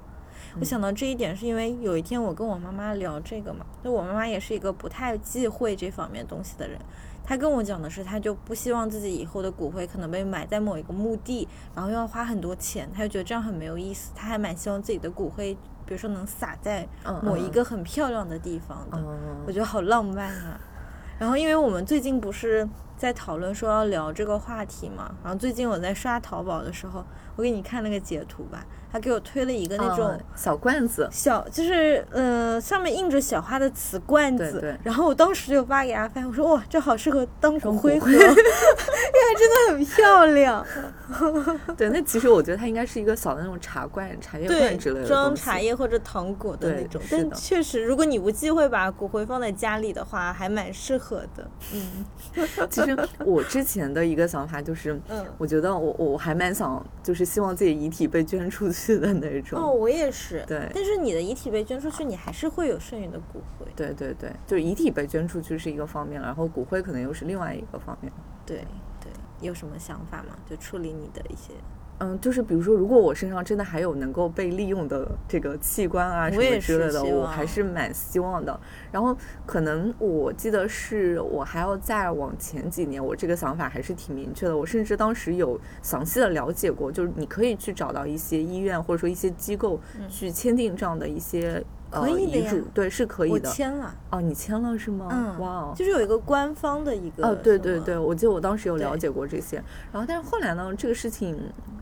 [0.60, 6.80] 我想到这一点，是因为有一天我跟我妈妈聊这个嘛，就我妈妈也是一个不太忌讳这方面东西的人。
[7.28, 14.14] 他跟我讲的是，他就不希望自己以后的骨灰可能被埋在某一个墓地，然后又要花很多钱，他就觉得这样很没有意思。
[14.16, 15.54] 他还蛮希望自己的骨灰，
[15.86, 16.88] 比如说能撒在
[17.22, 18.98] 某一个很漂亮的地方的。
[19.46, 20.58] 我觉得好浪漫啊！
[21.20, 22.66] 然后因为我们最近不是
[22.98, 27.06] 在讨论说要聊这个话题嘛，然后最近我在刷淘宝的时候，
[27.36, 28.66] 我给你看那个截图吧。
[28.90, 34.78] 他给我推了一个那种小罐子，小就是呃上面印着小花的瓷罐子，对对。
[34.82, 38.32] 然后我当时就发给阿帆，我说哇，这好适合当骨灰盒， 因为
[39.38, 40.66] 真的很漂亮。
[41.76, 47.02] 对，那其实我觉得它应该是一个小的那种茶罐、茶叶罐之类的，装茶叶或者糖果的那种。
[47.12, 51.46] 但确实，如果你不忌讳把骨灰放在家里的话，还蛮适合的。
[51.74, 52.06] 嗯，
[52.70, 58.78] 其 实我之前的一个想法就是，嗯，我觉得我我还蛮想，就是希望自己遗体被捐出去。
[58.88, 60.44] 去的那种哦，我也是。
[60.48, 63.66] 对，但是你的遗体被捐出去，你还是会有剩余的骨灰。
[63.76, 68.14] 对对对，就是遗体被捐出去是一个方面然后骨灰可能又是另外一个方面。
[68.46, 68.58] 对
[69.02, 70.38] 对，有什么想法吗？
[70.48, 71.54] 就处理你的一些。
[72.00, 78.60] 嗯，就是比如说，如果我身上真的还有能够被利用的这个器官啊什么之类的，我还是蛮希望的。
[78.92, 84.56] 然后可能我记得是我还要再往前几年，我这个想法还是挺明确的。
[84.56, 91.64] 我甚至当时有详细的了解过，就是你可以去找到一些医院或者说一些机构去签订这样的一些。
[91.90, 93.50] 可以的呀，对，是可以的。
[93.50, 93.96] 我签了。
[94.10, 95.08] 哦，你签了是吗？
[95.12, 97.28] 嗯，哇哦，就是有一个官方的一个。
[97.28, 99.58] 哦，对对对，我记得我当时有了解过这些。
[99.92, 101.38] 然后，但是后来呢，这个事情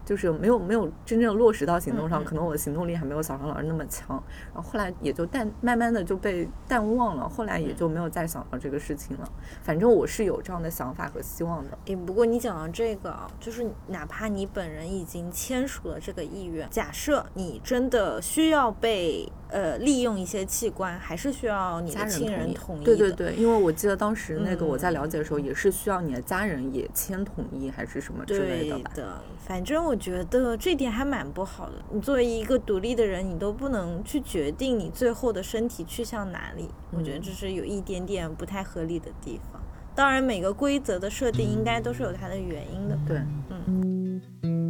[0.06, 4.22] 就是没有没有真正落实到行动上，可能我的行动力还没有小常老师那么强。
[4.54, 9.30] 然后后来也就淡慢慢的就被淡忘了，后来也就没有再想到这个事情了。
[9.64, 11.78] 反正我是有这样的想法和希望的。
[11.86, 19.32] 诶，不过你讲到这个啊，就是哪怕你本人已经签署了这个意愿，假设你真的需要被。
[19.50, 22.84] 呃，利用一些器官还是需要你的亲人同意。
[22.84, 28.92] 对对对，因为我记得当时那个我在了解的时候，也是需要你的家人也签同意，还是什么之类的吧。
[28.94, 31.74] 对的，反正我觉得这点还蛮不好的。
[31.92, 36.70] 你作为一个独立的人，你都不能去决定你最后的身体去向哪里。
[36.92, 39.62] 我觉得这是有一点点不太合理的地方。
[39.94, 42.98] 当然，每个规则的设定应该都是有它的原因的。
[43.08, 43.22] 对，
[43.68, 44.65] 嗯。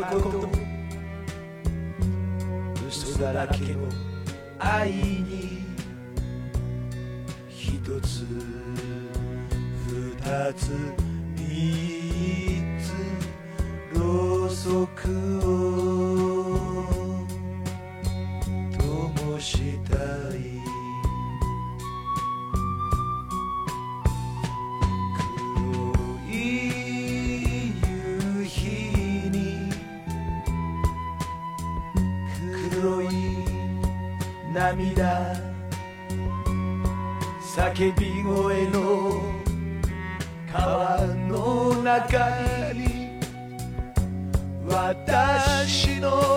[0.00, 0.48] こと
[2.88, 3.88] 嘘だらけの
[4.58, 5.62] 愛に
[7.48, 8.24] 一つ
[9.86, 10.70] 二つ
[11.36, 15.08] 三つろうそく
[15.44, 15.87] を
[34.98, 35.32] だ
[37.56, 39.22] 叫び声の
[40.52, 42.18] 川の中
[42.72, 43.20] に
[44.68, 46.27] 私の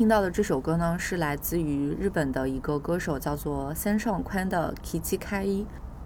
[0.00, 5.62] 听到的这首歌呢，是来自于日本的一个歌手，叫做三上宽的《Kichi 开一》。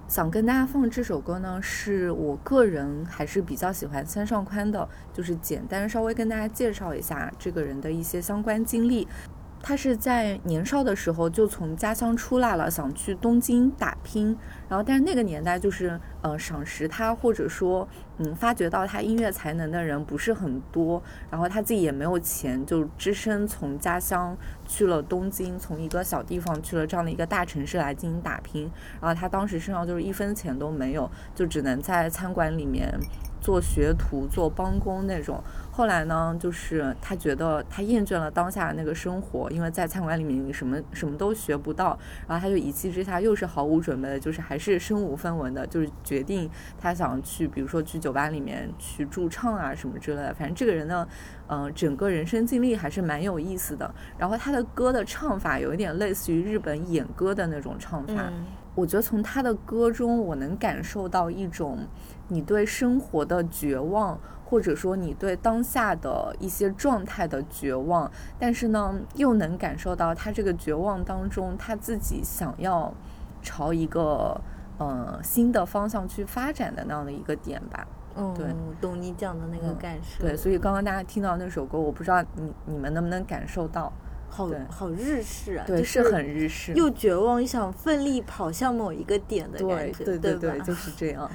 [0.08, 9.06] 想跟大家放这首歌呢，是我个人还是比较喜欢三上宽的，就是简单稍微跟大家介绍一下这个人的一些相关经历。
[9.66, 14.36] 他是在年少的时候就从家乡出来了，想去东京打拼。
[14.68, 17.88] 然后，但是那个年代就是，呃，赏识他或者说，
[18.18, 21.02] 嗯，发掘到他音乐才能的人不是很多。
[21.30, 24.36] 然后他自己也没有钱，就只身从家乡
[24.66, 28.70] 去了东京，从一个小地方去了这样的一个大城市来进行打拼。
[29.00, 32.92] 然后他当时身上就是一分钱都没有，就只能在餐馆里面
[33.40, 35.42] 做学徒、做帮工那种。
[35.76, 41.98] 后来呢，就是他觉得他厌倦了当下的那个生活，因为在餐馆里面你什么什么都学不到，
[42.28, 46.48] 然后他就一气之下又是毫无准备的，就是还是身无分文的，就是决定
[46.78, 50.32] 他想去，比如说去酒吧里面去驻唱啊什么之类的。
[50.32, 51.08] 反正这个人呢，
[51.48, 53.92] 嗯、呃，整个人生经历还是蛮有意思的。
[54.16, 58.14] 然后他的歌的唱法有一点类似于日本演歌的那种唱法。
[58.28, 58.46] 嗯
[58.76, 61.78] 我觉得从他的歌中，我能感受到一种
[62.26, 64.18] 你对生活的绝望，
[64.54, 72.94] 或者说你对当下的一些状态的绝望，但是呢，又能感受到他这个绝望当中，他自己想要
[73.42, 74.40] 朝一个
[74.78, 77.84] 呃新的方向去发展的那样的一个点吧。
[78.14, 78.46] 嗯，对
[78.80, 80.22] 懂你讲的那个嗯感受。
[80.22, 83.92] 对，所以刚刚大家听到那首歌，我不知道你你们能不能感受到，
[84.28, 91.28] 好好日式啊，对，就是很日式，又绝望又想奋力跑向某一个点的感觉，对对对就是这样。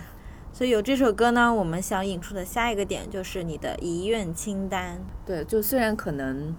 [0.59, 4.99] 所以有这首歌呢，我们想引出的下一个点就是你的遗愿清单。
[5.25, 6.53] 对，就虽然可能，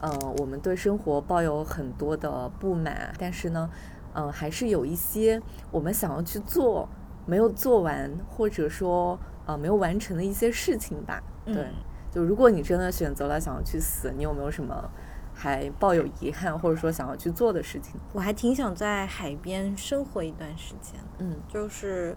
[0.00, 3.68] 呃，我们对生活抱有很多的不满，但是呢，
[4.12, 5.42] 呃，还是有一些
[5.72, 6.88] 我们想要去做
[7.26, 11.20] 没有做完，或者说呃没有完成的一些事情吧。
[11.44, 11.74] 对，嗯
[12.12, 14.88] 就如果你真的选择了想要去死，你有没有什么
[15.34, 18.00] 还抱有遗憾，或者说想要去做的事情？
[18.12, 22.16] 我还挺想在海边生活一段时间，嗯就是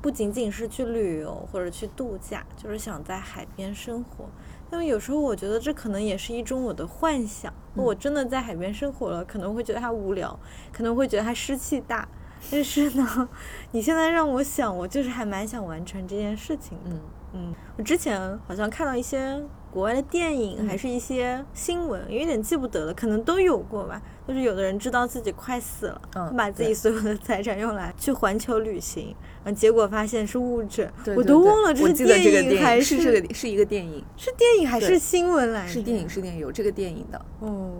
[0.00, 4.24] 不仅仅是去旅游或者去度假，就是想在海边生活。
[4.72, 7.52] 因为有时候我觉得这可能也是一种我的幻想。
[7.74, 10.38] 嗯我真的在海边生活了，可能会觉得它无聊，
[10.72, 12.08] 可能会觉得它湿气大。
[12.50, 13.28] 但是呢，
[13.72, 16.90] 你现在让我想，我就是还蛮想完成这件事情的。
[16.90, 17.00] 嗯，
[17.32, 24.02] 嗯，我之前好像看到一些国外的电影，还是一些新闻，有点记不得了，可能都有过吧。
[24.26, 29.14] 就是有的人知道自己快死了，嗯把自己所有的财产用来去环球旅行，
[29.44, 35.72] 然后结果发现是误诊，对我都忘了这是电影还影是这个是一个电影，是电影还是新闻来着？
[35.72, 37.20] 是电影是电影有这个电影的。
[37.40, 37.72] 哦，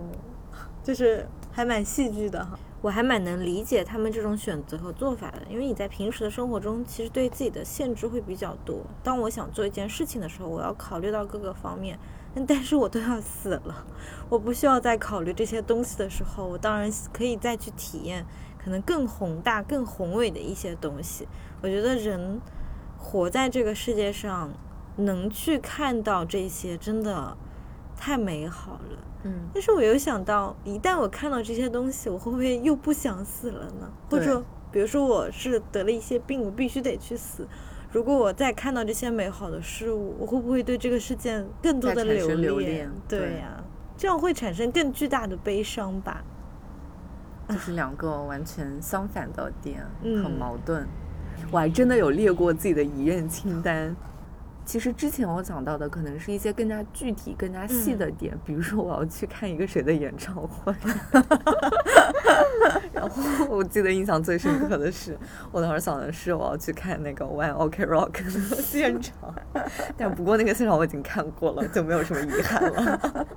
[0.83, 2.57] 就是还蛮戏剧的哈。
[2.81, 8.79] 我还蛮能理解他们这种选择和做法的，因为你在平时的生活中，其实对自己的限制会比较多。
[9.03, 11.99] 当我想做一件事情的时候，我要考虑到各个方面，
[12.47, 13.85] 但是我都要死了，
[14.29, 18.25] 我不需要再考虑这些东西的时候，我当然可以再去体验
[18.57, 21.27] 可能更宏大、更宏伟的一些东西。
[21.61, 22.41] 我觉得人
[22.97, 24.51] 活在这个世界上，
[24.95, 27.37] 能去看到这些，真的
[27.95, 29.10] 太美好了。
[29.23, 33.91] 嗯，但是我又想到，一旦我看到这些东西，我会不会又不想死了呢？
[34.09, 37.47] 或对者，比如说我是得了一些病，我必须得去死。
[37.91, 43.63] 如果我再看到这些美好的事物，我会不会对这个世界更多的留留恋对对呀、
[43.97, 46.23] 这样会产生更巨大的悲伤吧？
[47.49, 50.87] 就是两个完全相反的点，嗯很矛盾。
[51.51, 53.93] 我还真的有列过自己的遗愿清单。
[54.71, 60.73] 其实之前我讲到的可能是一些更加具体、更加细的点，比如说我要去看一个谁的演唱会。
[62.93, 65.17] 然后我记得印象最深刻的是，
[65.51, 68.29] 我当时想的是我要去看那个 One OK Rock 的
[68.61, 69.13] 现场，
[69.97, 73.27] 但不过那个现场我已经看过了，就没有什么遗憾了。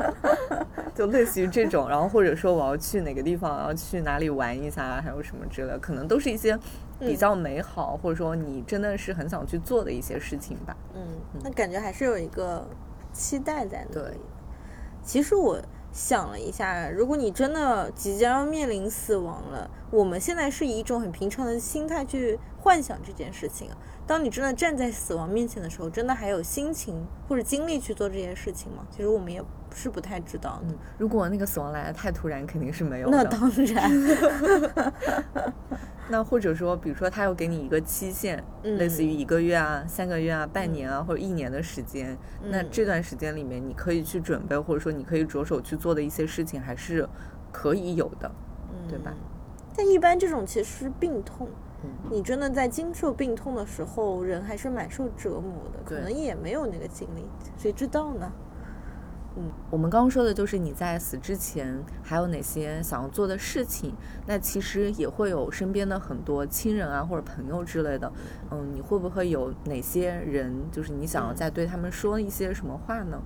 [0.95, 6.59] 就类似于这种，然后或者说我要去哪个地方，要去哪里玩一下，还有什么之类的，可能都是一些
[7.01, 10.77] 比较美好，或者说你真的是很想去做的一些事情吧。
[10.95, 11.03] 嗯，
[11.43, 12.65] 那感觉还是有一个
[13.13, 14.21] 期待在那对里。
[15.03, 15.61] 其实我
[15.93, 23.77] 想了一下，如果你真的即将要面临死亡了，我们现在是以一种很平常的心态去幻想这件事情啊。
[24.07, 28.87] 当你真的站在死亡面前的时候，真的还有心情或者精力去做这些事情吗？
[28.91, 29.43] 其实我们也
[29.75, 30.67] 是不太知道的。
[30.69, 33.17] 嗯，如果那个死亡来的太突然，肯定是没有的。
[33.17, 33.91] 那当然，
[36.11, 47.09] 那或者说，比如说他要给你一个期限，嗯类似于一个月啊、三个月啊、半年啊，或者一年的时间，那嗯这段时间里面，你可以去准备，或者说你可以着手去做的一些事情，还是
[47.51, 48.31] 可以有的，
[48.87, 49.15] 对吧？
[49.75, 51.64] 但一般这种其实是病痛，嗯
[52.11, 57.25] 你真的在经受病痛的时候，人还是蛮受折磨的，可能也没有那个精力，
[57.57, 58.33] 谁知道呢？
[59.37, 59.51] 嗯。
[59.71, 63.93] 我们刚刚说的就是你在死之前还有哪些想要做的事情，
[64.27, 68.13] 那其实也会有身边的很多亲人啊或者朋友之类的，
[68.51, 73.21] 嗯，你会不会有哪些人，就是你想要再对他们说一些什么话呢？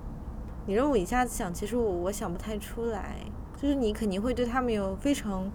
[0.65, 3.17] 你让我一下子想，其实我我想不太出来，
[3.55, 5.49] 就是你肯定会对他们有非常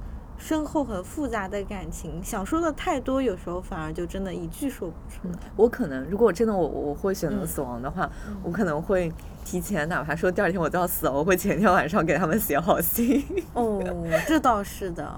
[0.44, 5.38] 深厚和复杂的感情，想说的太多，有时候反而就真的一句说不出来。
[5.56, 8.10] 我可能如果真的我我会选择嗯死亡的话，
[8.42, 9.10] 我可能会
[9.42, 13.24] 提前，哪怕说第二天我就要死了，我会前天晚上给他们写好信。
[13.54, 13.82] 哦，
[14.26, 15.10] 这倒是的，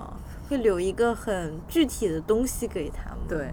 [0.49, 3.53] 会留一个很具体的东西给他们，，对，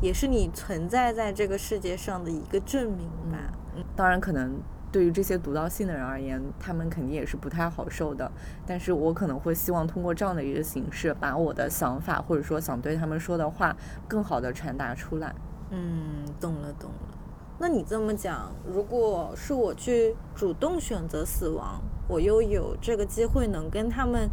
[0.00, 3.38] 也是你存在在这个世界上的一个证明吧。
[3.76, 4.58] 嗯当然可能。
[4.96, 8.32] 对于这些读到信的人而言，他们肯定也是不太好受的。
[8.64, 13.76] 但是我可能会希望通过这样的一个形式，把我的想法或者说想对他们说的话，
[14.08, 15.34] 更好的传达出来。
[15.68, 17.18] 嗯，懂了懂了。
[17.58, 21.78] 那你这么讲，如果是我去主动选择死亡，
[22.08, 24.30] 我又有这个机会能跟他们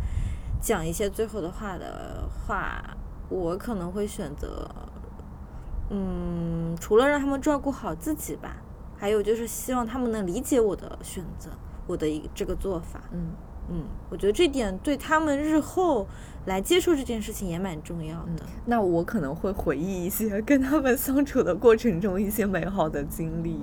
[0.62, 2.82] 讲一些最后的话的话，
[3.28, 4.74] 我可能会选择，
[5.90, 8.56] 嗯，除了让他们照顾好自己吧，
[9.04, 11.50] 还有就是希望他们能理解我的选择，
[11.86, 13.02] 我的一这个做法。
[13.12, 13.32] 嗯，
[13.70, 16.08] 嗯，我觉得这点对他们日后
[16.46, 18.46] 来接触这件事情也蛮重要的。
[18.66, 23.60] 那我可能会回忆一些跟他们相处的过程中一些美好的经历，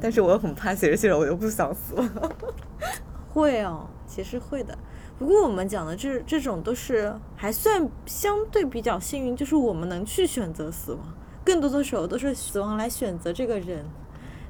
[0.00, 2.32] 但是我又很怕写着写着我就不想死了。
[3.34, 4.78] 会哦，其实会的。
[5.18, 11.00] 不过我们讲的这这种都是还算相对比较幸运，就是我们能去选择死亡，
[11.44, 13.84] 更多的时候都是死亡来选择这个人，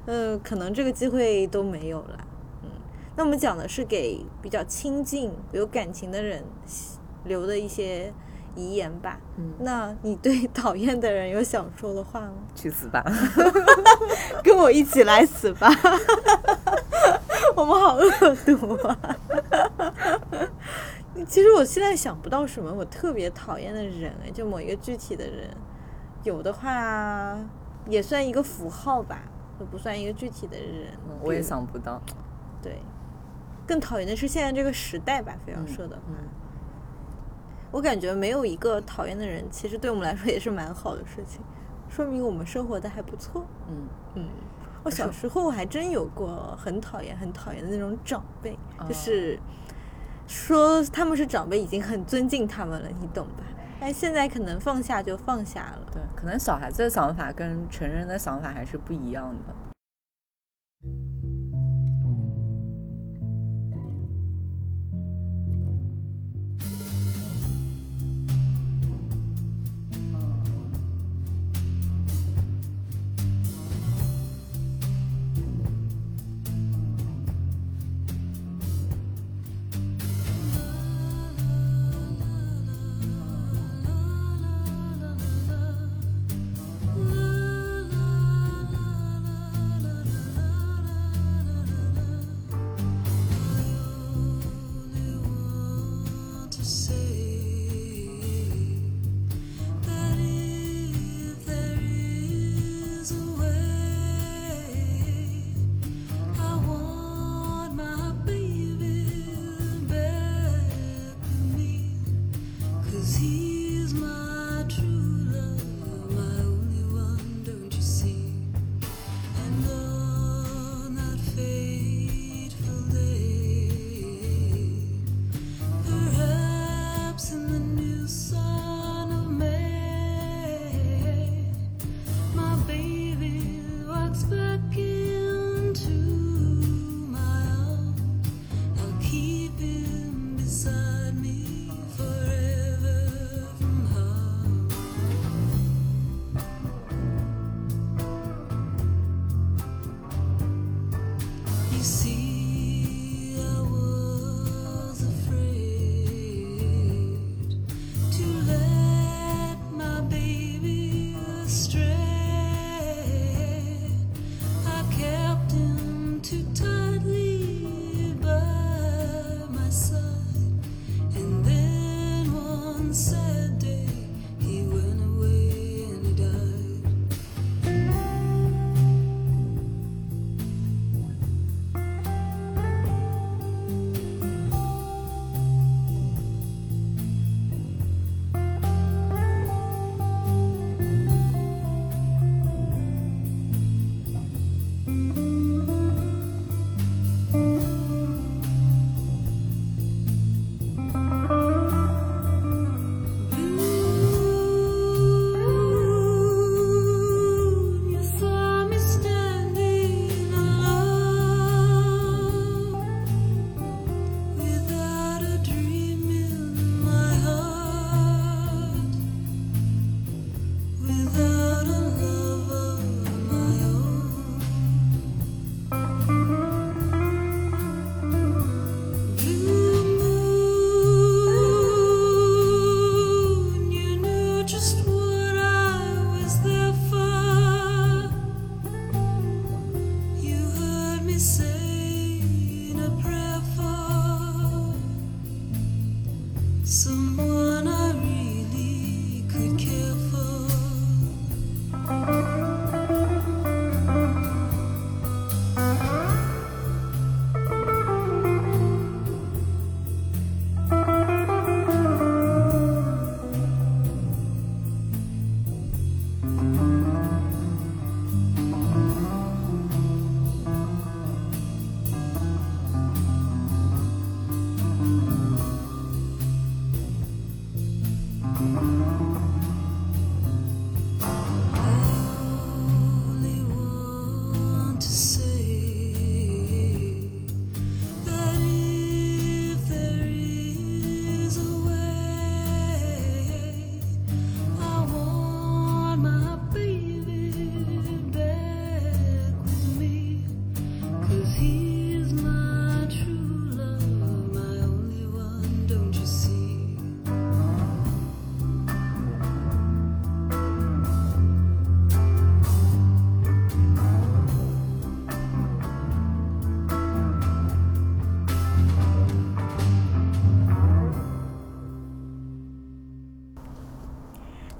[0.05, 2.17] 呃，可能这个机会都没有了。
[2.63, 2.69] 嗯，
[3.15, 6.43] 那我们讲的是给比较亲近、有感情的人
[7.23, 8.13] 留的一些
[8.55, 9.19] 遗言吧。
[9.37, 12.33] 嗯那你对 讨厌的人有想说的话吗？
[12.55, 13.03] 去死吧！
[14.43, 15.69] 跟我一起来死吧！
[17.55, 18.09] 我们好恶
[18.45, 18.97] 毒啊！
[21.27, 25.49] 其实我现在想不到什么我特别讨厌的人哎，就某一个具体的人，
[26.23, 27.37] 有的话
[27.87, 29.23] 也算一个符号吧，
[29.59, 30.91] 就不算一个具体的人。
[31.21, 32.01] 我也想不到。
[32.65, 32.81] 对
[33.67, 36.13] 更讨厌的是现在这个时代吧非要说的话
[37.71, 41.41] 我感觉没有一个讨厌的人其实对我们来说也是蛮好的事情
[41.87, 43.87] 说明我们生活的还不错嗯。
[44.15, 44.29] 嗯。
[44.83, 49.39] 我小时候还真有过很讨厌很讨厌的那种长辈就是
[50.27, 53.43] 说他们是长辈已经很尊敬他们了你懂吧
[53.79, 55.87] 但现在可能放下就放下了。
[55.91, 59.74] 对可能小孩子的想法跟成人的想法还是不一样的。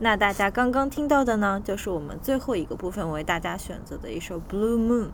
[0.05, 5.09] 那大家刚刚听到的呢就是我们最后一个部分为大家选择的一首 blue moon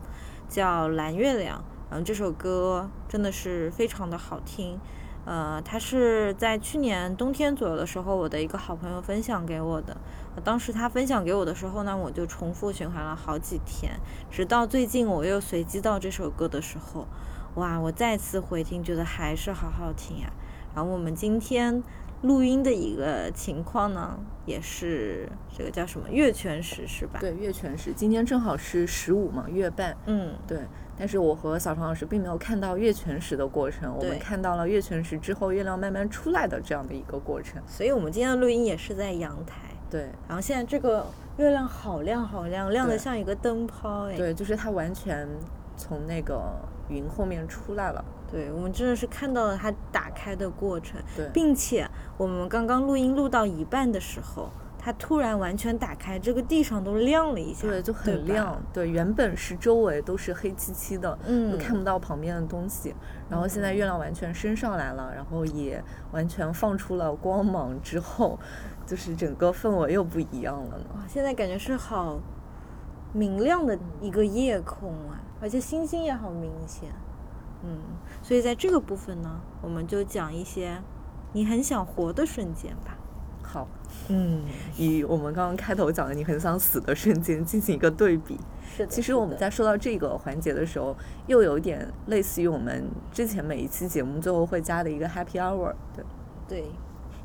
[0.50, 1.64] 叫蓝月亮。
[1.88, 4.78] 然后这首歌真的是非常的好听。
[5.24, 9.96] 呃它是在去年冬天左右的时候我的一个好朋友分享给我的。
[10.44, 13.98] 当时他分享给我的时候呢我就重复循环了好几天
[14.30, 17.06] 直到最近我又随机到这首歌的时候。
[17.54, 20.30] 哇我再次回听觉得还是好好听呀。
[20.74, 21.82] 然后我们今天
[22.22, 27.18] 录音的一个情况呢，也是这个叫什么月全食是吧？
[27.20, 29.96] 对，月全食，今天正好是十五嘛，月半。
[30.06, 30.60] 嗯，对。
[30.96, 37.60] 但是我和小常老师并没有看到月全食的过程，我们看到了月全食之后月亮慢慢出来的这样的一个过程。
[37.66, 39.62] 所以我们今天的录音也是在阳台。
[39.90, 40.02] 对。
[40.28, 41.06] 然后现在这个
[41.38, 44.16] 月亮好亮好亮，亮的像一个灯泡哎。
[44.16, 45.26] 对，就是它完全
[45.76, 46.40] 从那个
[46.88, 48.04] 云后面出来了。
[48.30, 51.00] 对，我们真的是看到了它打开的过程。
[51.16, 51.28] 对。
[51.32, 51.88] 并且
[52.22, 54.48] 我们刚刚录音录到一半的时候。
[54.84, 58.60] 它突然完全打开，这个地上都亮了一下，对，就很亮。
[58.72, 62.92] 对，原本是周围都是黑漆漆的，嗯，看不到旁边的东西。
[63.30, 68.36] 然后现在月亮完全升上来了，然后也完全放出了光芒之后，
[68.84, 70.86] 就是整个氛围又不一样了呢。
[71.06, 72.18] 现在感觉是好
[73.12, 76.88] 明亮的一个夜空啊，而且星星也好明显。
[77.62, 77.78] 嗯，
[78.20, 80.82] 所以在这个部分呢，我们就讲一些
[81.32, 82.96] 你很想活的瞬间吧。
[83.42, 83.68] 好。
[84.08, 84.42] 嗯，
[84.76, 88.36] 以我们刚刚开头讲的你很想死的瞬间进行一个对比。
[88.76, 95.74] 是的，其实我们在说到这个环节的时候，又有点类似于我们之前每一期节目最后会加的一个 Happy Hour。
[95.94, 96.04] 对，
[96.48, 96.64] 对，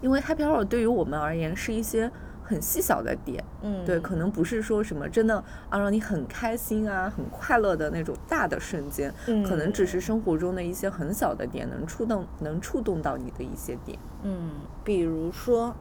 [0.01, 2.11] 因为 Happy Hour 对于我们而言是一些
[2.47, 3.43] 很细小的点。
[3.61, 9.13] 嗯，对，可能不是说什么真的啊让你很开心啊、很快乐的那种大的瞬间，
[9.45, 13.99] 可能只是生活中的一些很小的点，能触动、能触动到你的一些点。
[14.23, 14.51] 嗯，
[14.83, 15.75] 比如说。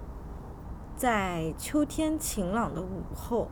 [0.98, 3.48] 在秋天晴朗的午后，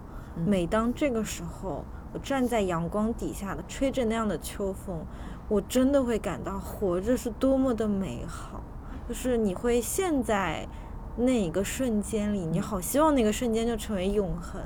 [0.47, 1.85] 每当这个时候，
[2.15, 5.05] 我站在阳光底下的吹着那样的秋风，
[5.47, 8.63] 我真的会感到活着是多么的美好。
[9.07, 10.67] 就是你会现在
[11.17, 14.61] 那一个瞬间里，你好希望那个瞬间就成为永恒。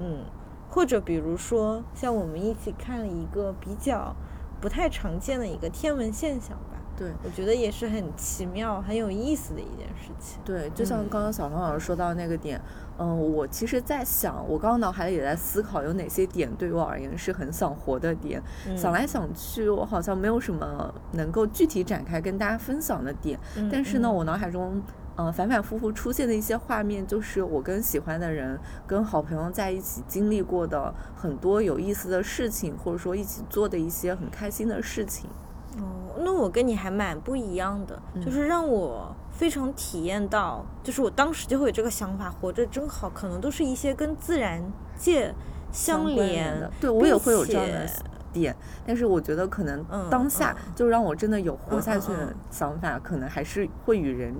[0.00, 0.24] 嗯，
[0.68, 4.14] 或者比如说，像我们一起看了一个比较
[4.60, 6.80] 不太常见的一个天文现象吧。
[6.96, 10.40] 对，我觉得也是很奇妙、很有意思的一件事情。
[10.44, 12.60] 对，就像刚刚小黄老师说到那个点，
[12.98, 18.40] 嗯，我其实在想，我刚刚脑海里也在思考，有哪些点对我而言是很想活的点。
[18.76, 23.38] 想来想去，我好像没有什么能够具体展开跟大家分享的点。
[23.72, 24.80] 但是呢，我脑海中，
[25.16, 35.30] 嗯，反反复复出现的一些画面，就是我跟喜欢的人、跟好朋友在一起经历过的很多有意思的事情，或者说一起做的一些很开心的事情。
[35.78, 44.62] 哦，那我跟你还蛮不一样的，就是让我非常体验到，就是我当时就会有这个想法，活着真好，可能都是一些跟自然
[44.96, 45.34] 界
[45.72, 46.70] 相连的。
[46.80, 47.88] 对我也会有这样的
[48.32, 48.54] 点，
[48.86, 54.34] 但是我觉得可能当下就让我真的有活下去的想法，可能还是会与人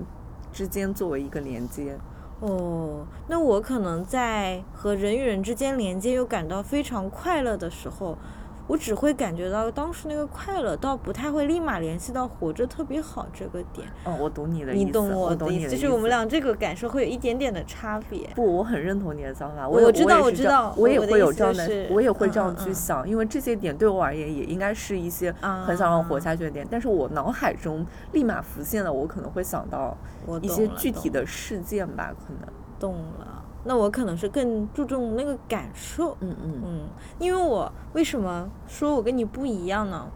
[0.55, 1.97] 之间作为一个连接。
[2.39, 8.17] 哦，那我可能在和人与人之间连接又感到非常快乐的时候。
[8.67, 13.87] 我只会感觉到当时那个快乐，倒不太会立马联系到活着特别好这个点。
[14.03, 18.27] 哦，我懂你的意思，你懂我的意思，就是我们俩这个感受会有一点点的差别。
[18.35, 25.31] 不，我很认同你的想法，我我知道我知道，我也会有这样的，我也会这样去想，因为这些点对我而言也应该是一些
[25.65, 26.65] 很想让我活下去的点。
[26.69, 29.95] 但是我脑海中立马浮现了，我可能会想到
[30.41, 33.44] 一些具体的事件吧，可能懂了。
[33.67, 36.81] 那我可能是更注重那个感受，嗯嗯嗯，
[37.19, 40.07] 因为我为什么说我跟你不一样呢？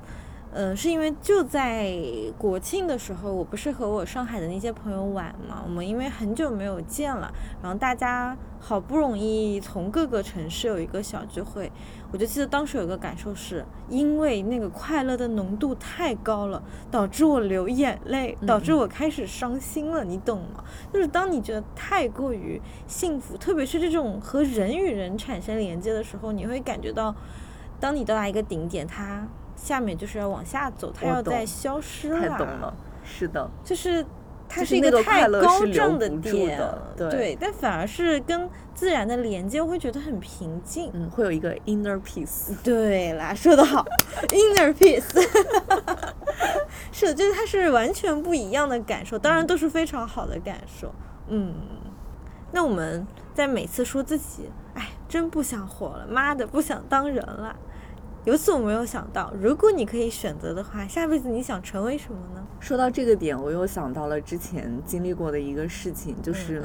[0.51, 1.93] 嗯，是因为就在
[2.37, 7.31] 国庆的时候，我不是和我上海的那些朋友玩嘛，我们因为很久没有见了，
[7.61, 11.71] 然后大家好不容易从各个城市有一个小聚会。
[12.11, 20.63] 我就记得当时有个感受，是因为那个快乐的浓度太高了，导致我流眼泪，导致我开始伤心了，你懂吗？
[20.91, 27.15] 就是当你觉得太过于幸福，特别是这种和人与人产生连接的时候，你会感觉到，
[27.79, 32.19] 当你到达一个顶点，它下面就是要往下走，它要再消失了。
[32.19, 34.05] 太懂了，是的，就是。
[34.49, 36.59] 它是一个太高涨的点，
[36.97, 42.51] 对，但反而是跟自然的连接，我会觉得很平静，嗯，会有一个 inner peace。
[42.63, 43.85] 对啦，说得好
[44.29, 45.03] ，inner peace，
[46.91, 50.91] 是的，就是它是完全不一样的感受，当然都是非常好的感受，
[51.27, 51.53] 嗯。
[52.51, 57.55] 那我们在每次说自己，哎，真不想活了，妈的，不想当人了。
[58.25, 62.43] 由此我没有想到，如果你可以选择的话，下辈子你想成为什么呢？
[62.59, 66.61] 说到这个点，我又想到了之前经历过的一个事情，就是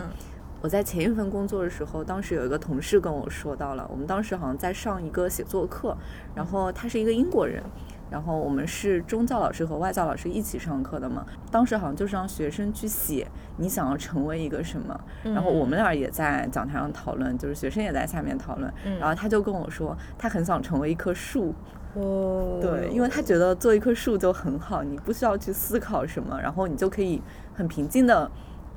[0.60, 5.96] 我在前一份工作的时候，当时有一个同事跟我说到了，我们当时好像在上一个写作课，
[6.34, 7.62] 然后他是一个英国人。
[8.10, 11.26] 然后我们是中教老师和外教老师一起上课的嘛。
[11.50, 13.26] 当时好像就是让学生去写
[13.56, 18.72] 你想要成为一个什么，然后我们俩也在讲台上讨论，就是学生也在下面讨论。
[19.00, 21.52] 然后他就跟我说，他很想成为一棵树。
[21.94, 27.22] 哦，对，因为他觉得做一棵树就很好，你不需要去思考什么，然后你就可以
[27.54, 28.30] 很平静的。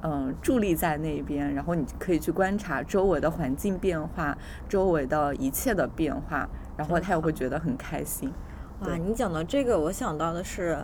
[0.03, 4.37] 嗯，伫立在那边，然后你可以去观察周围的环境变化，
[4.69, 6.47] 周围的一切的变化，
[6.77, 8.31] 然后他也会觉得很开心。
[8.81, 10.77] 哇，你讲到这个，我想到的是。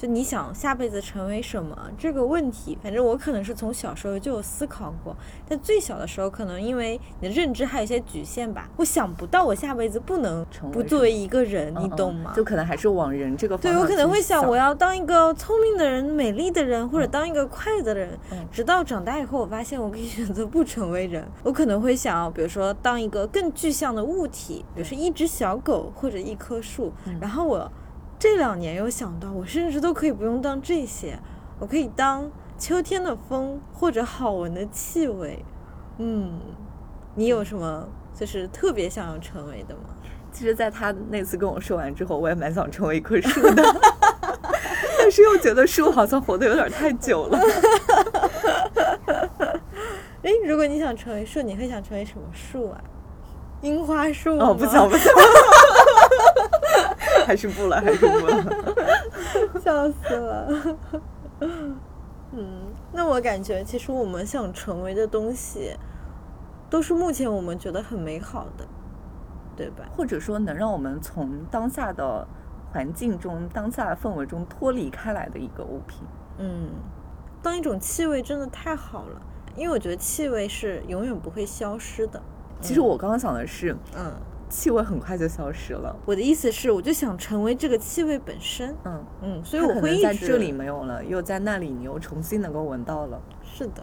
[0.00, 5.14] 就你想下辈子成为什么这个问题，反正我可能是从小时候就有思考过，
[5.46, 12.32] 但最小的时候可能因为你的认知还有一些局限吧，我想不到我下辈子不能不作为一个人，你懂吗？
[12.34, 13.74] 就可能还是往人这个方向。
[13.74, 18.18] 对我可能会想我要当一个聪明的人、美丽的人，或者当一个快乐的人。
[18.50, 26.90] 直到长大以后，我发现我可以选择不成为人，我可能会想，比如说当一个更具象的物体，比如说一只小狗或者一棵树，
[27.20, 27.70] 然后我。
[28.20, 31.18] 这两年有想到，我甚至都可以不用当这些，
[31.58, 35.42] 我可以当秋天的风或者好闻的气味。
[35.96, 36.38] 嗯，
[37.14, 39.84] 你有什么就是特别想要成为的吗？
[40.30, 43.64] 其实，在他那次跟我说完之后，我也蛮想成为一棵树的，
[44.98, 47.38] 但是又觉得树好像活得有点太久了。
[50.22, 52.78] 哎，如果你想成为树，你会想成为什么树啊？
[53.62, 54.36] 樱花树？
[54.38, 55.10] 哦，不想不想。
[57.30, 58.44] 还是不了， 还是不了，
[59.62, 60.76] 笑死了。
[62.32, 65.76] 嗯，那我感觉，其实我们想成为的东西，
[66.68, 68.66] 都是目前我们觉得很美好的，
[69.56, 69.84] 对吧？
[69.96, 72.26] 或者说，能让我们从当下的
[72.72, 76.00] 环境中、当下的氛围中脱离开来的一个物品。
[76.38, 76.70] 嗯，
[77.40, 79.22] 当一种气味真的太好了，
[79.54, 82.20] 因为我觉得气味是永远不会消失的。
[82.60, 84.12] 其实我刚刚想的是，嗯。
[84.50, 85.96] 气味很快就消失了。
[86.04, 88.76] 我的意思是，我就想成为这个气味本身。
[88.84, 93.18] 嗯嗯，所以我会在这里没有了，又在那里，你又重新能够闻到了。
[93.42, 93.82] 是的，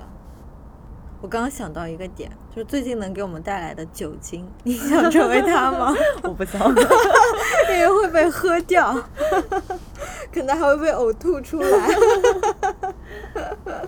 [1.21, 5.95] 我刚刚想到一个点，就是最近能给我们带来的酒精， 你想成为它吗？
[6.21, 6.61] 我不想，
[7.71, 8.93] 因为会被喝掉，
[10.31, 11.69] 可能还会被呕吐出来，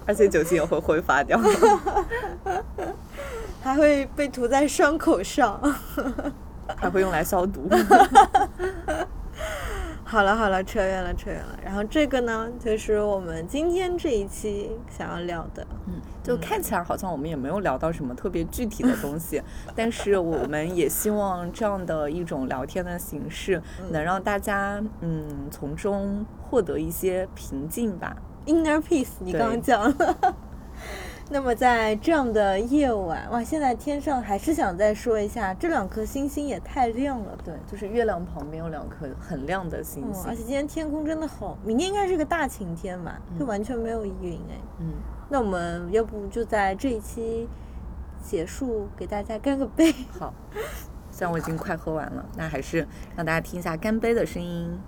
[0.06, 1.40] 而且酒精也会挥发掉，
[3.62, 5.62] 还会被涂在伤口上。
[6.78, 7.70] 还会用来消毒。
[10.04, 11.60] 好了好了，扯远了扯远了。
[11.64, 15.64] 然后这个呢，就是我们今天这一期想要聊的。
[15.86, 19.40] 嗯，就看起来好像我们也没有聊到什么特别具体的东西，
[19.76, 23.62] 但是我们也希望这样的一种聊天的形式，
[23.92, 28.16] 能让大家嗯从中获得一些平静吧
[28.48, 29.10] ，inner peace。
[29.20, 30.36] 你刚刚讲了。
[31.32, 33.44] 那么在这样的夜晚，哇！
[33.44, 37.38] 现在天上还是想再说一下，这两颗星星也太亮了。
[37.46, 40.24] 对，就是月亮旁边有两颗很亮的星星。
[40.26, 43.22] 而且今天天空真的好，明天应该是个大晴天吧？
[43.38, 44.58] 就完全没有云哎。
[44.80, 44.94] 嗯。
[45.30, 47.48] 那我们要不就在这一期
[48.24, 49.94] 结束，给大家干个杯。
[50.18, 50.34] 好。
[51.12, 54.80] 虽然我已经快喝完了，那还是让大家听一下干杯的声音。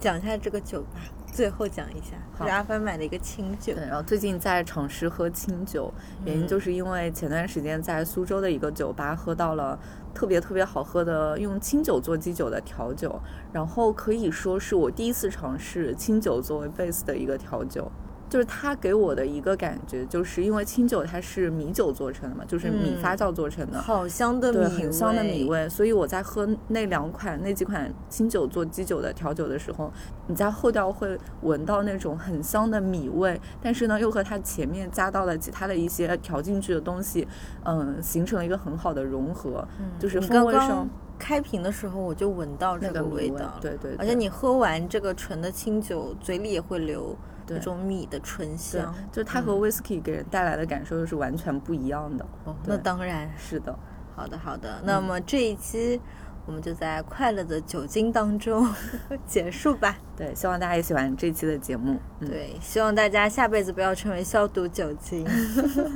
[0.00, 1.00] 讲一下这个酒吧。
[1.32, 3.74] 最后讲一下，是阿帆买了一个清酒。
[3.74, 5.92] 对，然后最近在尝试喝清酒，
[6.26, 9.78] 原因就是因为前段时间在苏州的一个酒吧喝到了
[10.12, 13.18] 特别特别好喝的用清酒做基酒的调酒，
[13.50, 17.90] 然后可以说是我第一次尝试清酒作为 base 的一个调酒。
[18.32, 25.68] 就是它给我的一个感觉，就是因为清酒它是米酒做成的嘛，就是米发酵做成的，好香的对，很香的米味。
[25.68, 29.92] 所以我在喝那两款那几款清酒做基酒的调酒的时候，
[30.28, 37.28] 你在后调会闻到那种很香的米味，但是呢，又和它前面加到了其他的一些调进去的东西，
[37.66, 39.62] 嗯，形成了一个很好的融合。
[39.78, 47.14] 嗯，就是风味上开瓶的时候我就闻到这个味道，对对，而且你喝完这个纯的清酒，嘴里也会流。
[47.48, 52.26] 那种米的醇香，就它和 whisky 给人带来的感受又是完全不一样的。
[52.44, 53.78] 哦，那当然是的。
[54.14, 54.80] 好的，好的。
[54.84, 56.00] 那么这一期
[56.44, 58.68] 我们就在快乐的酒精当中
[59.26, 59.96] 结束吧。
[60.16, 61.98] 对，希望大家也喜欢这期的节目。
[62.20, 65.26] 对，希望大家下辈子不要成为消毒酒精。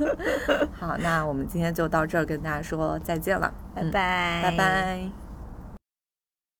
[0.79, 5.26] 好，那我们今天就到这儿跟大家说再见了，拜拜，拜拜。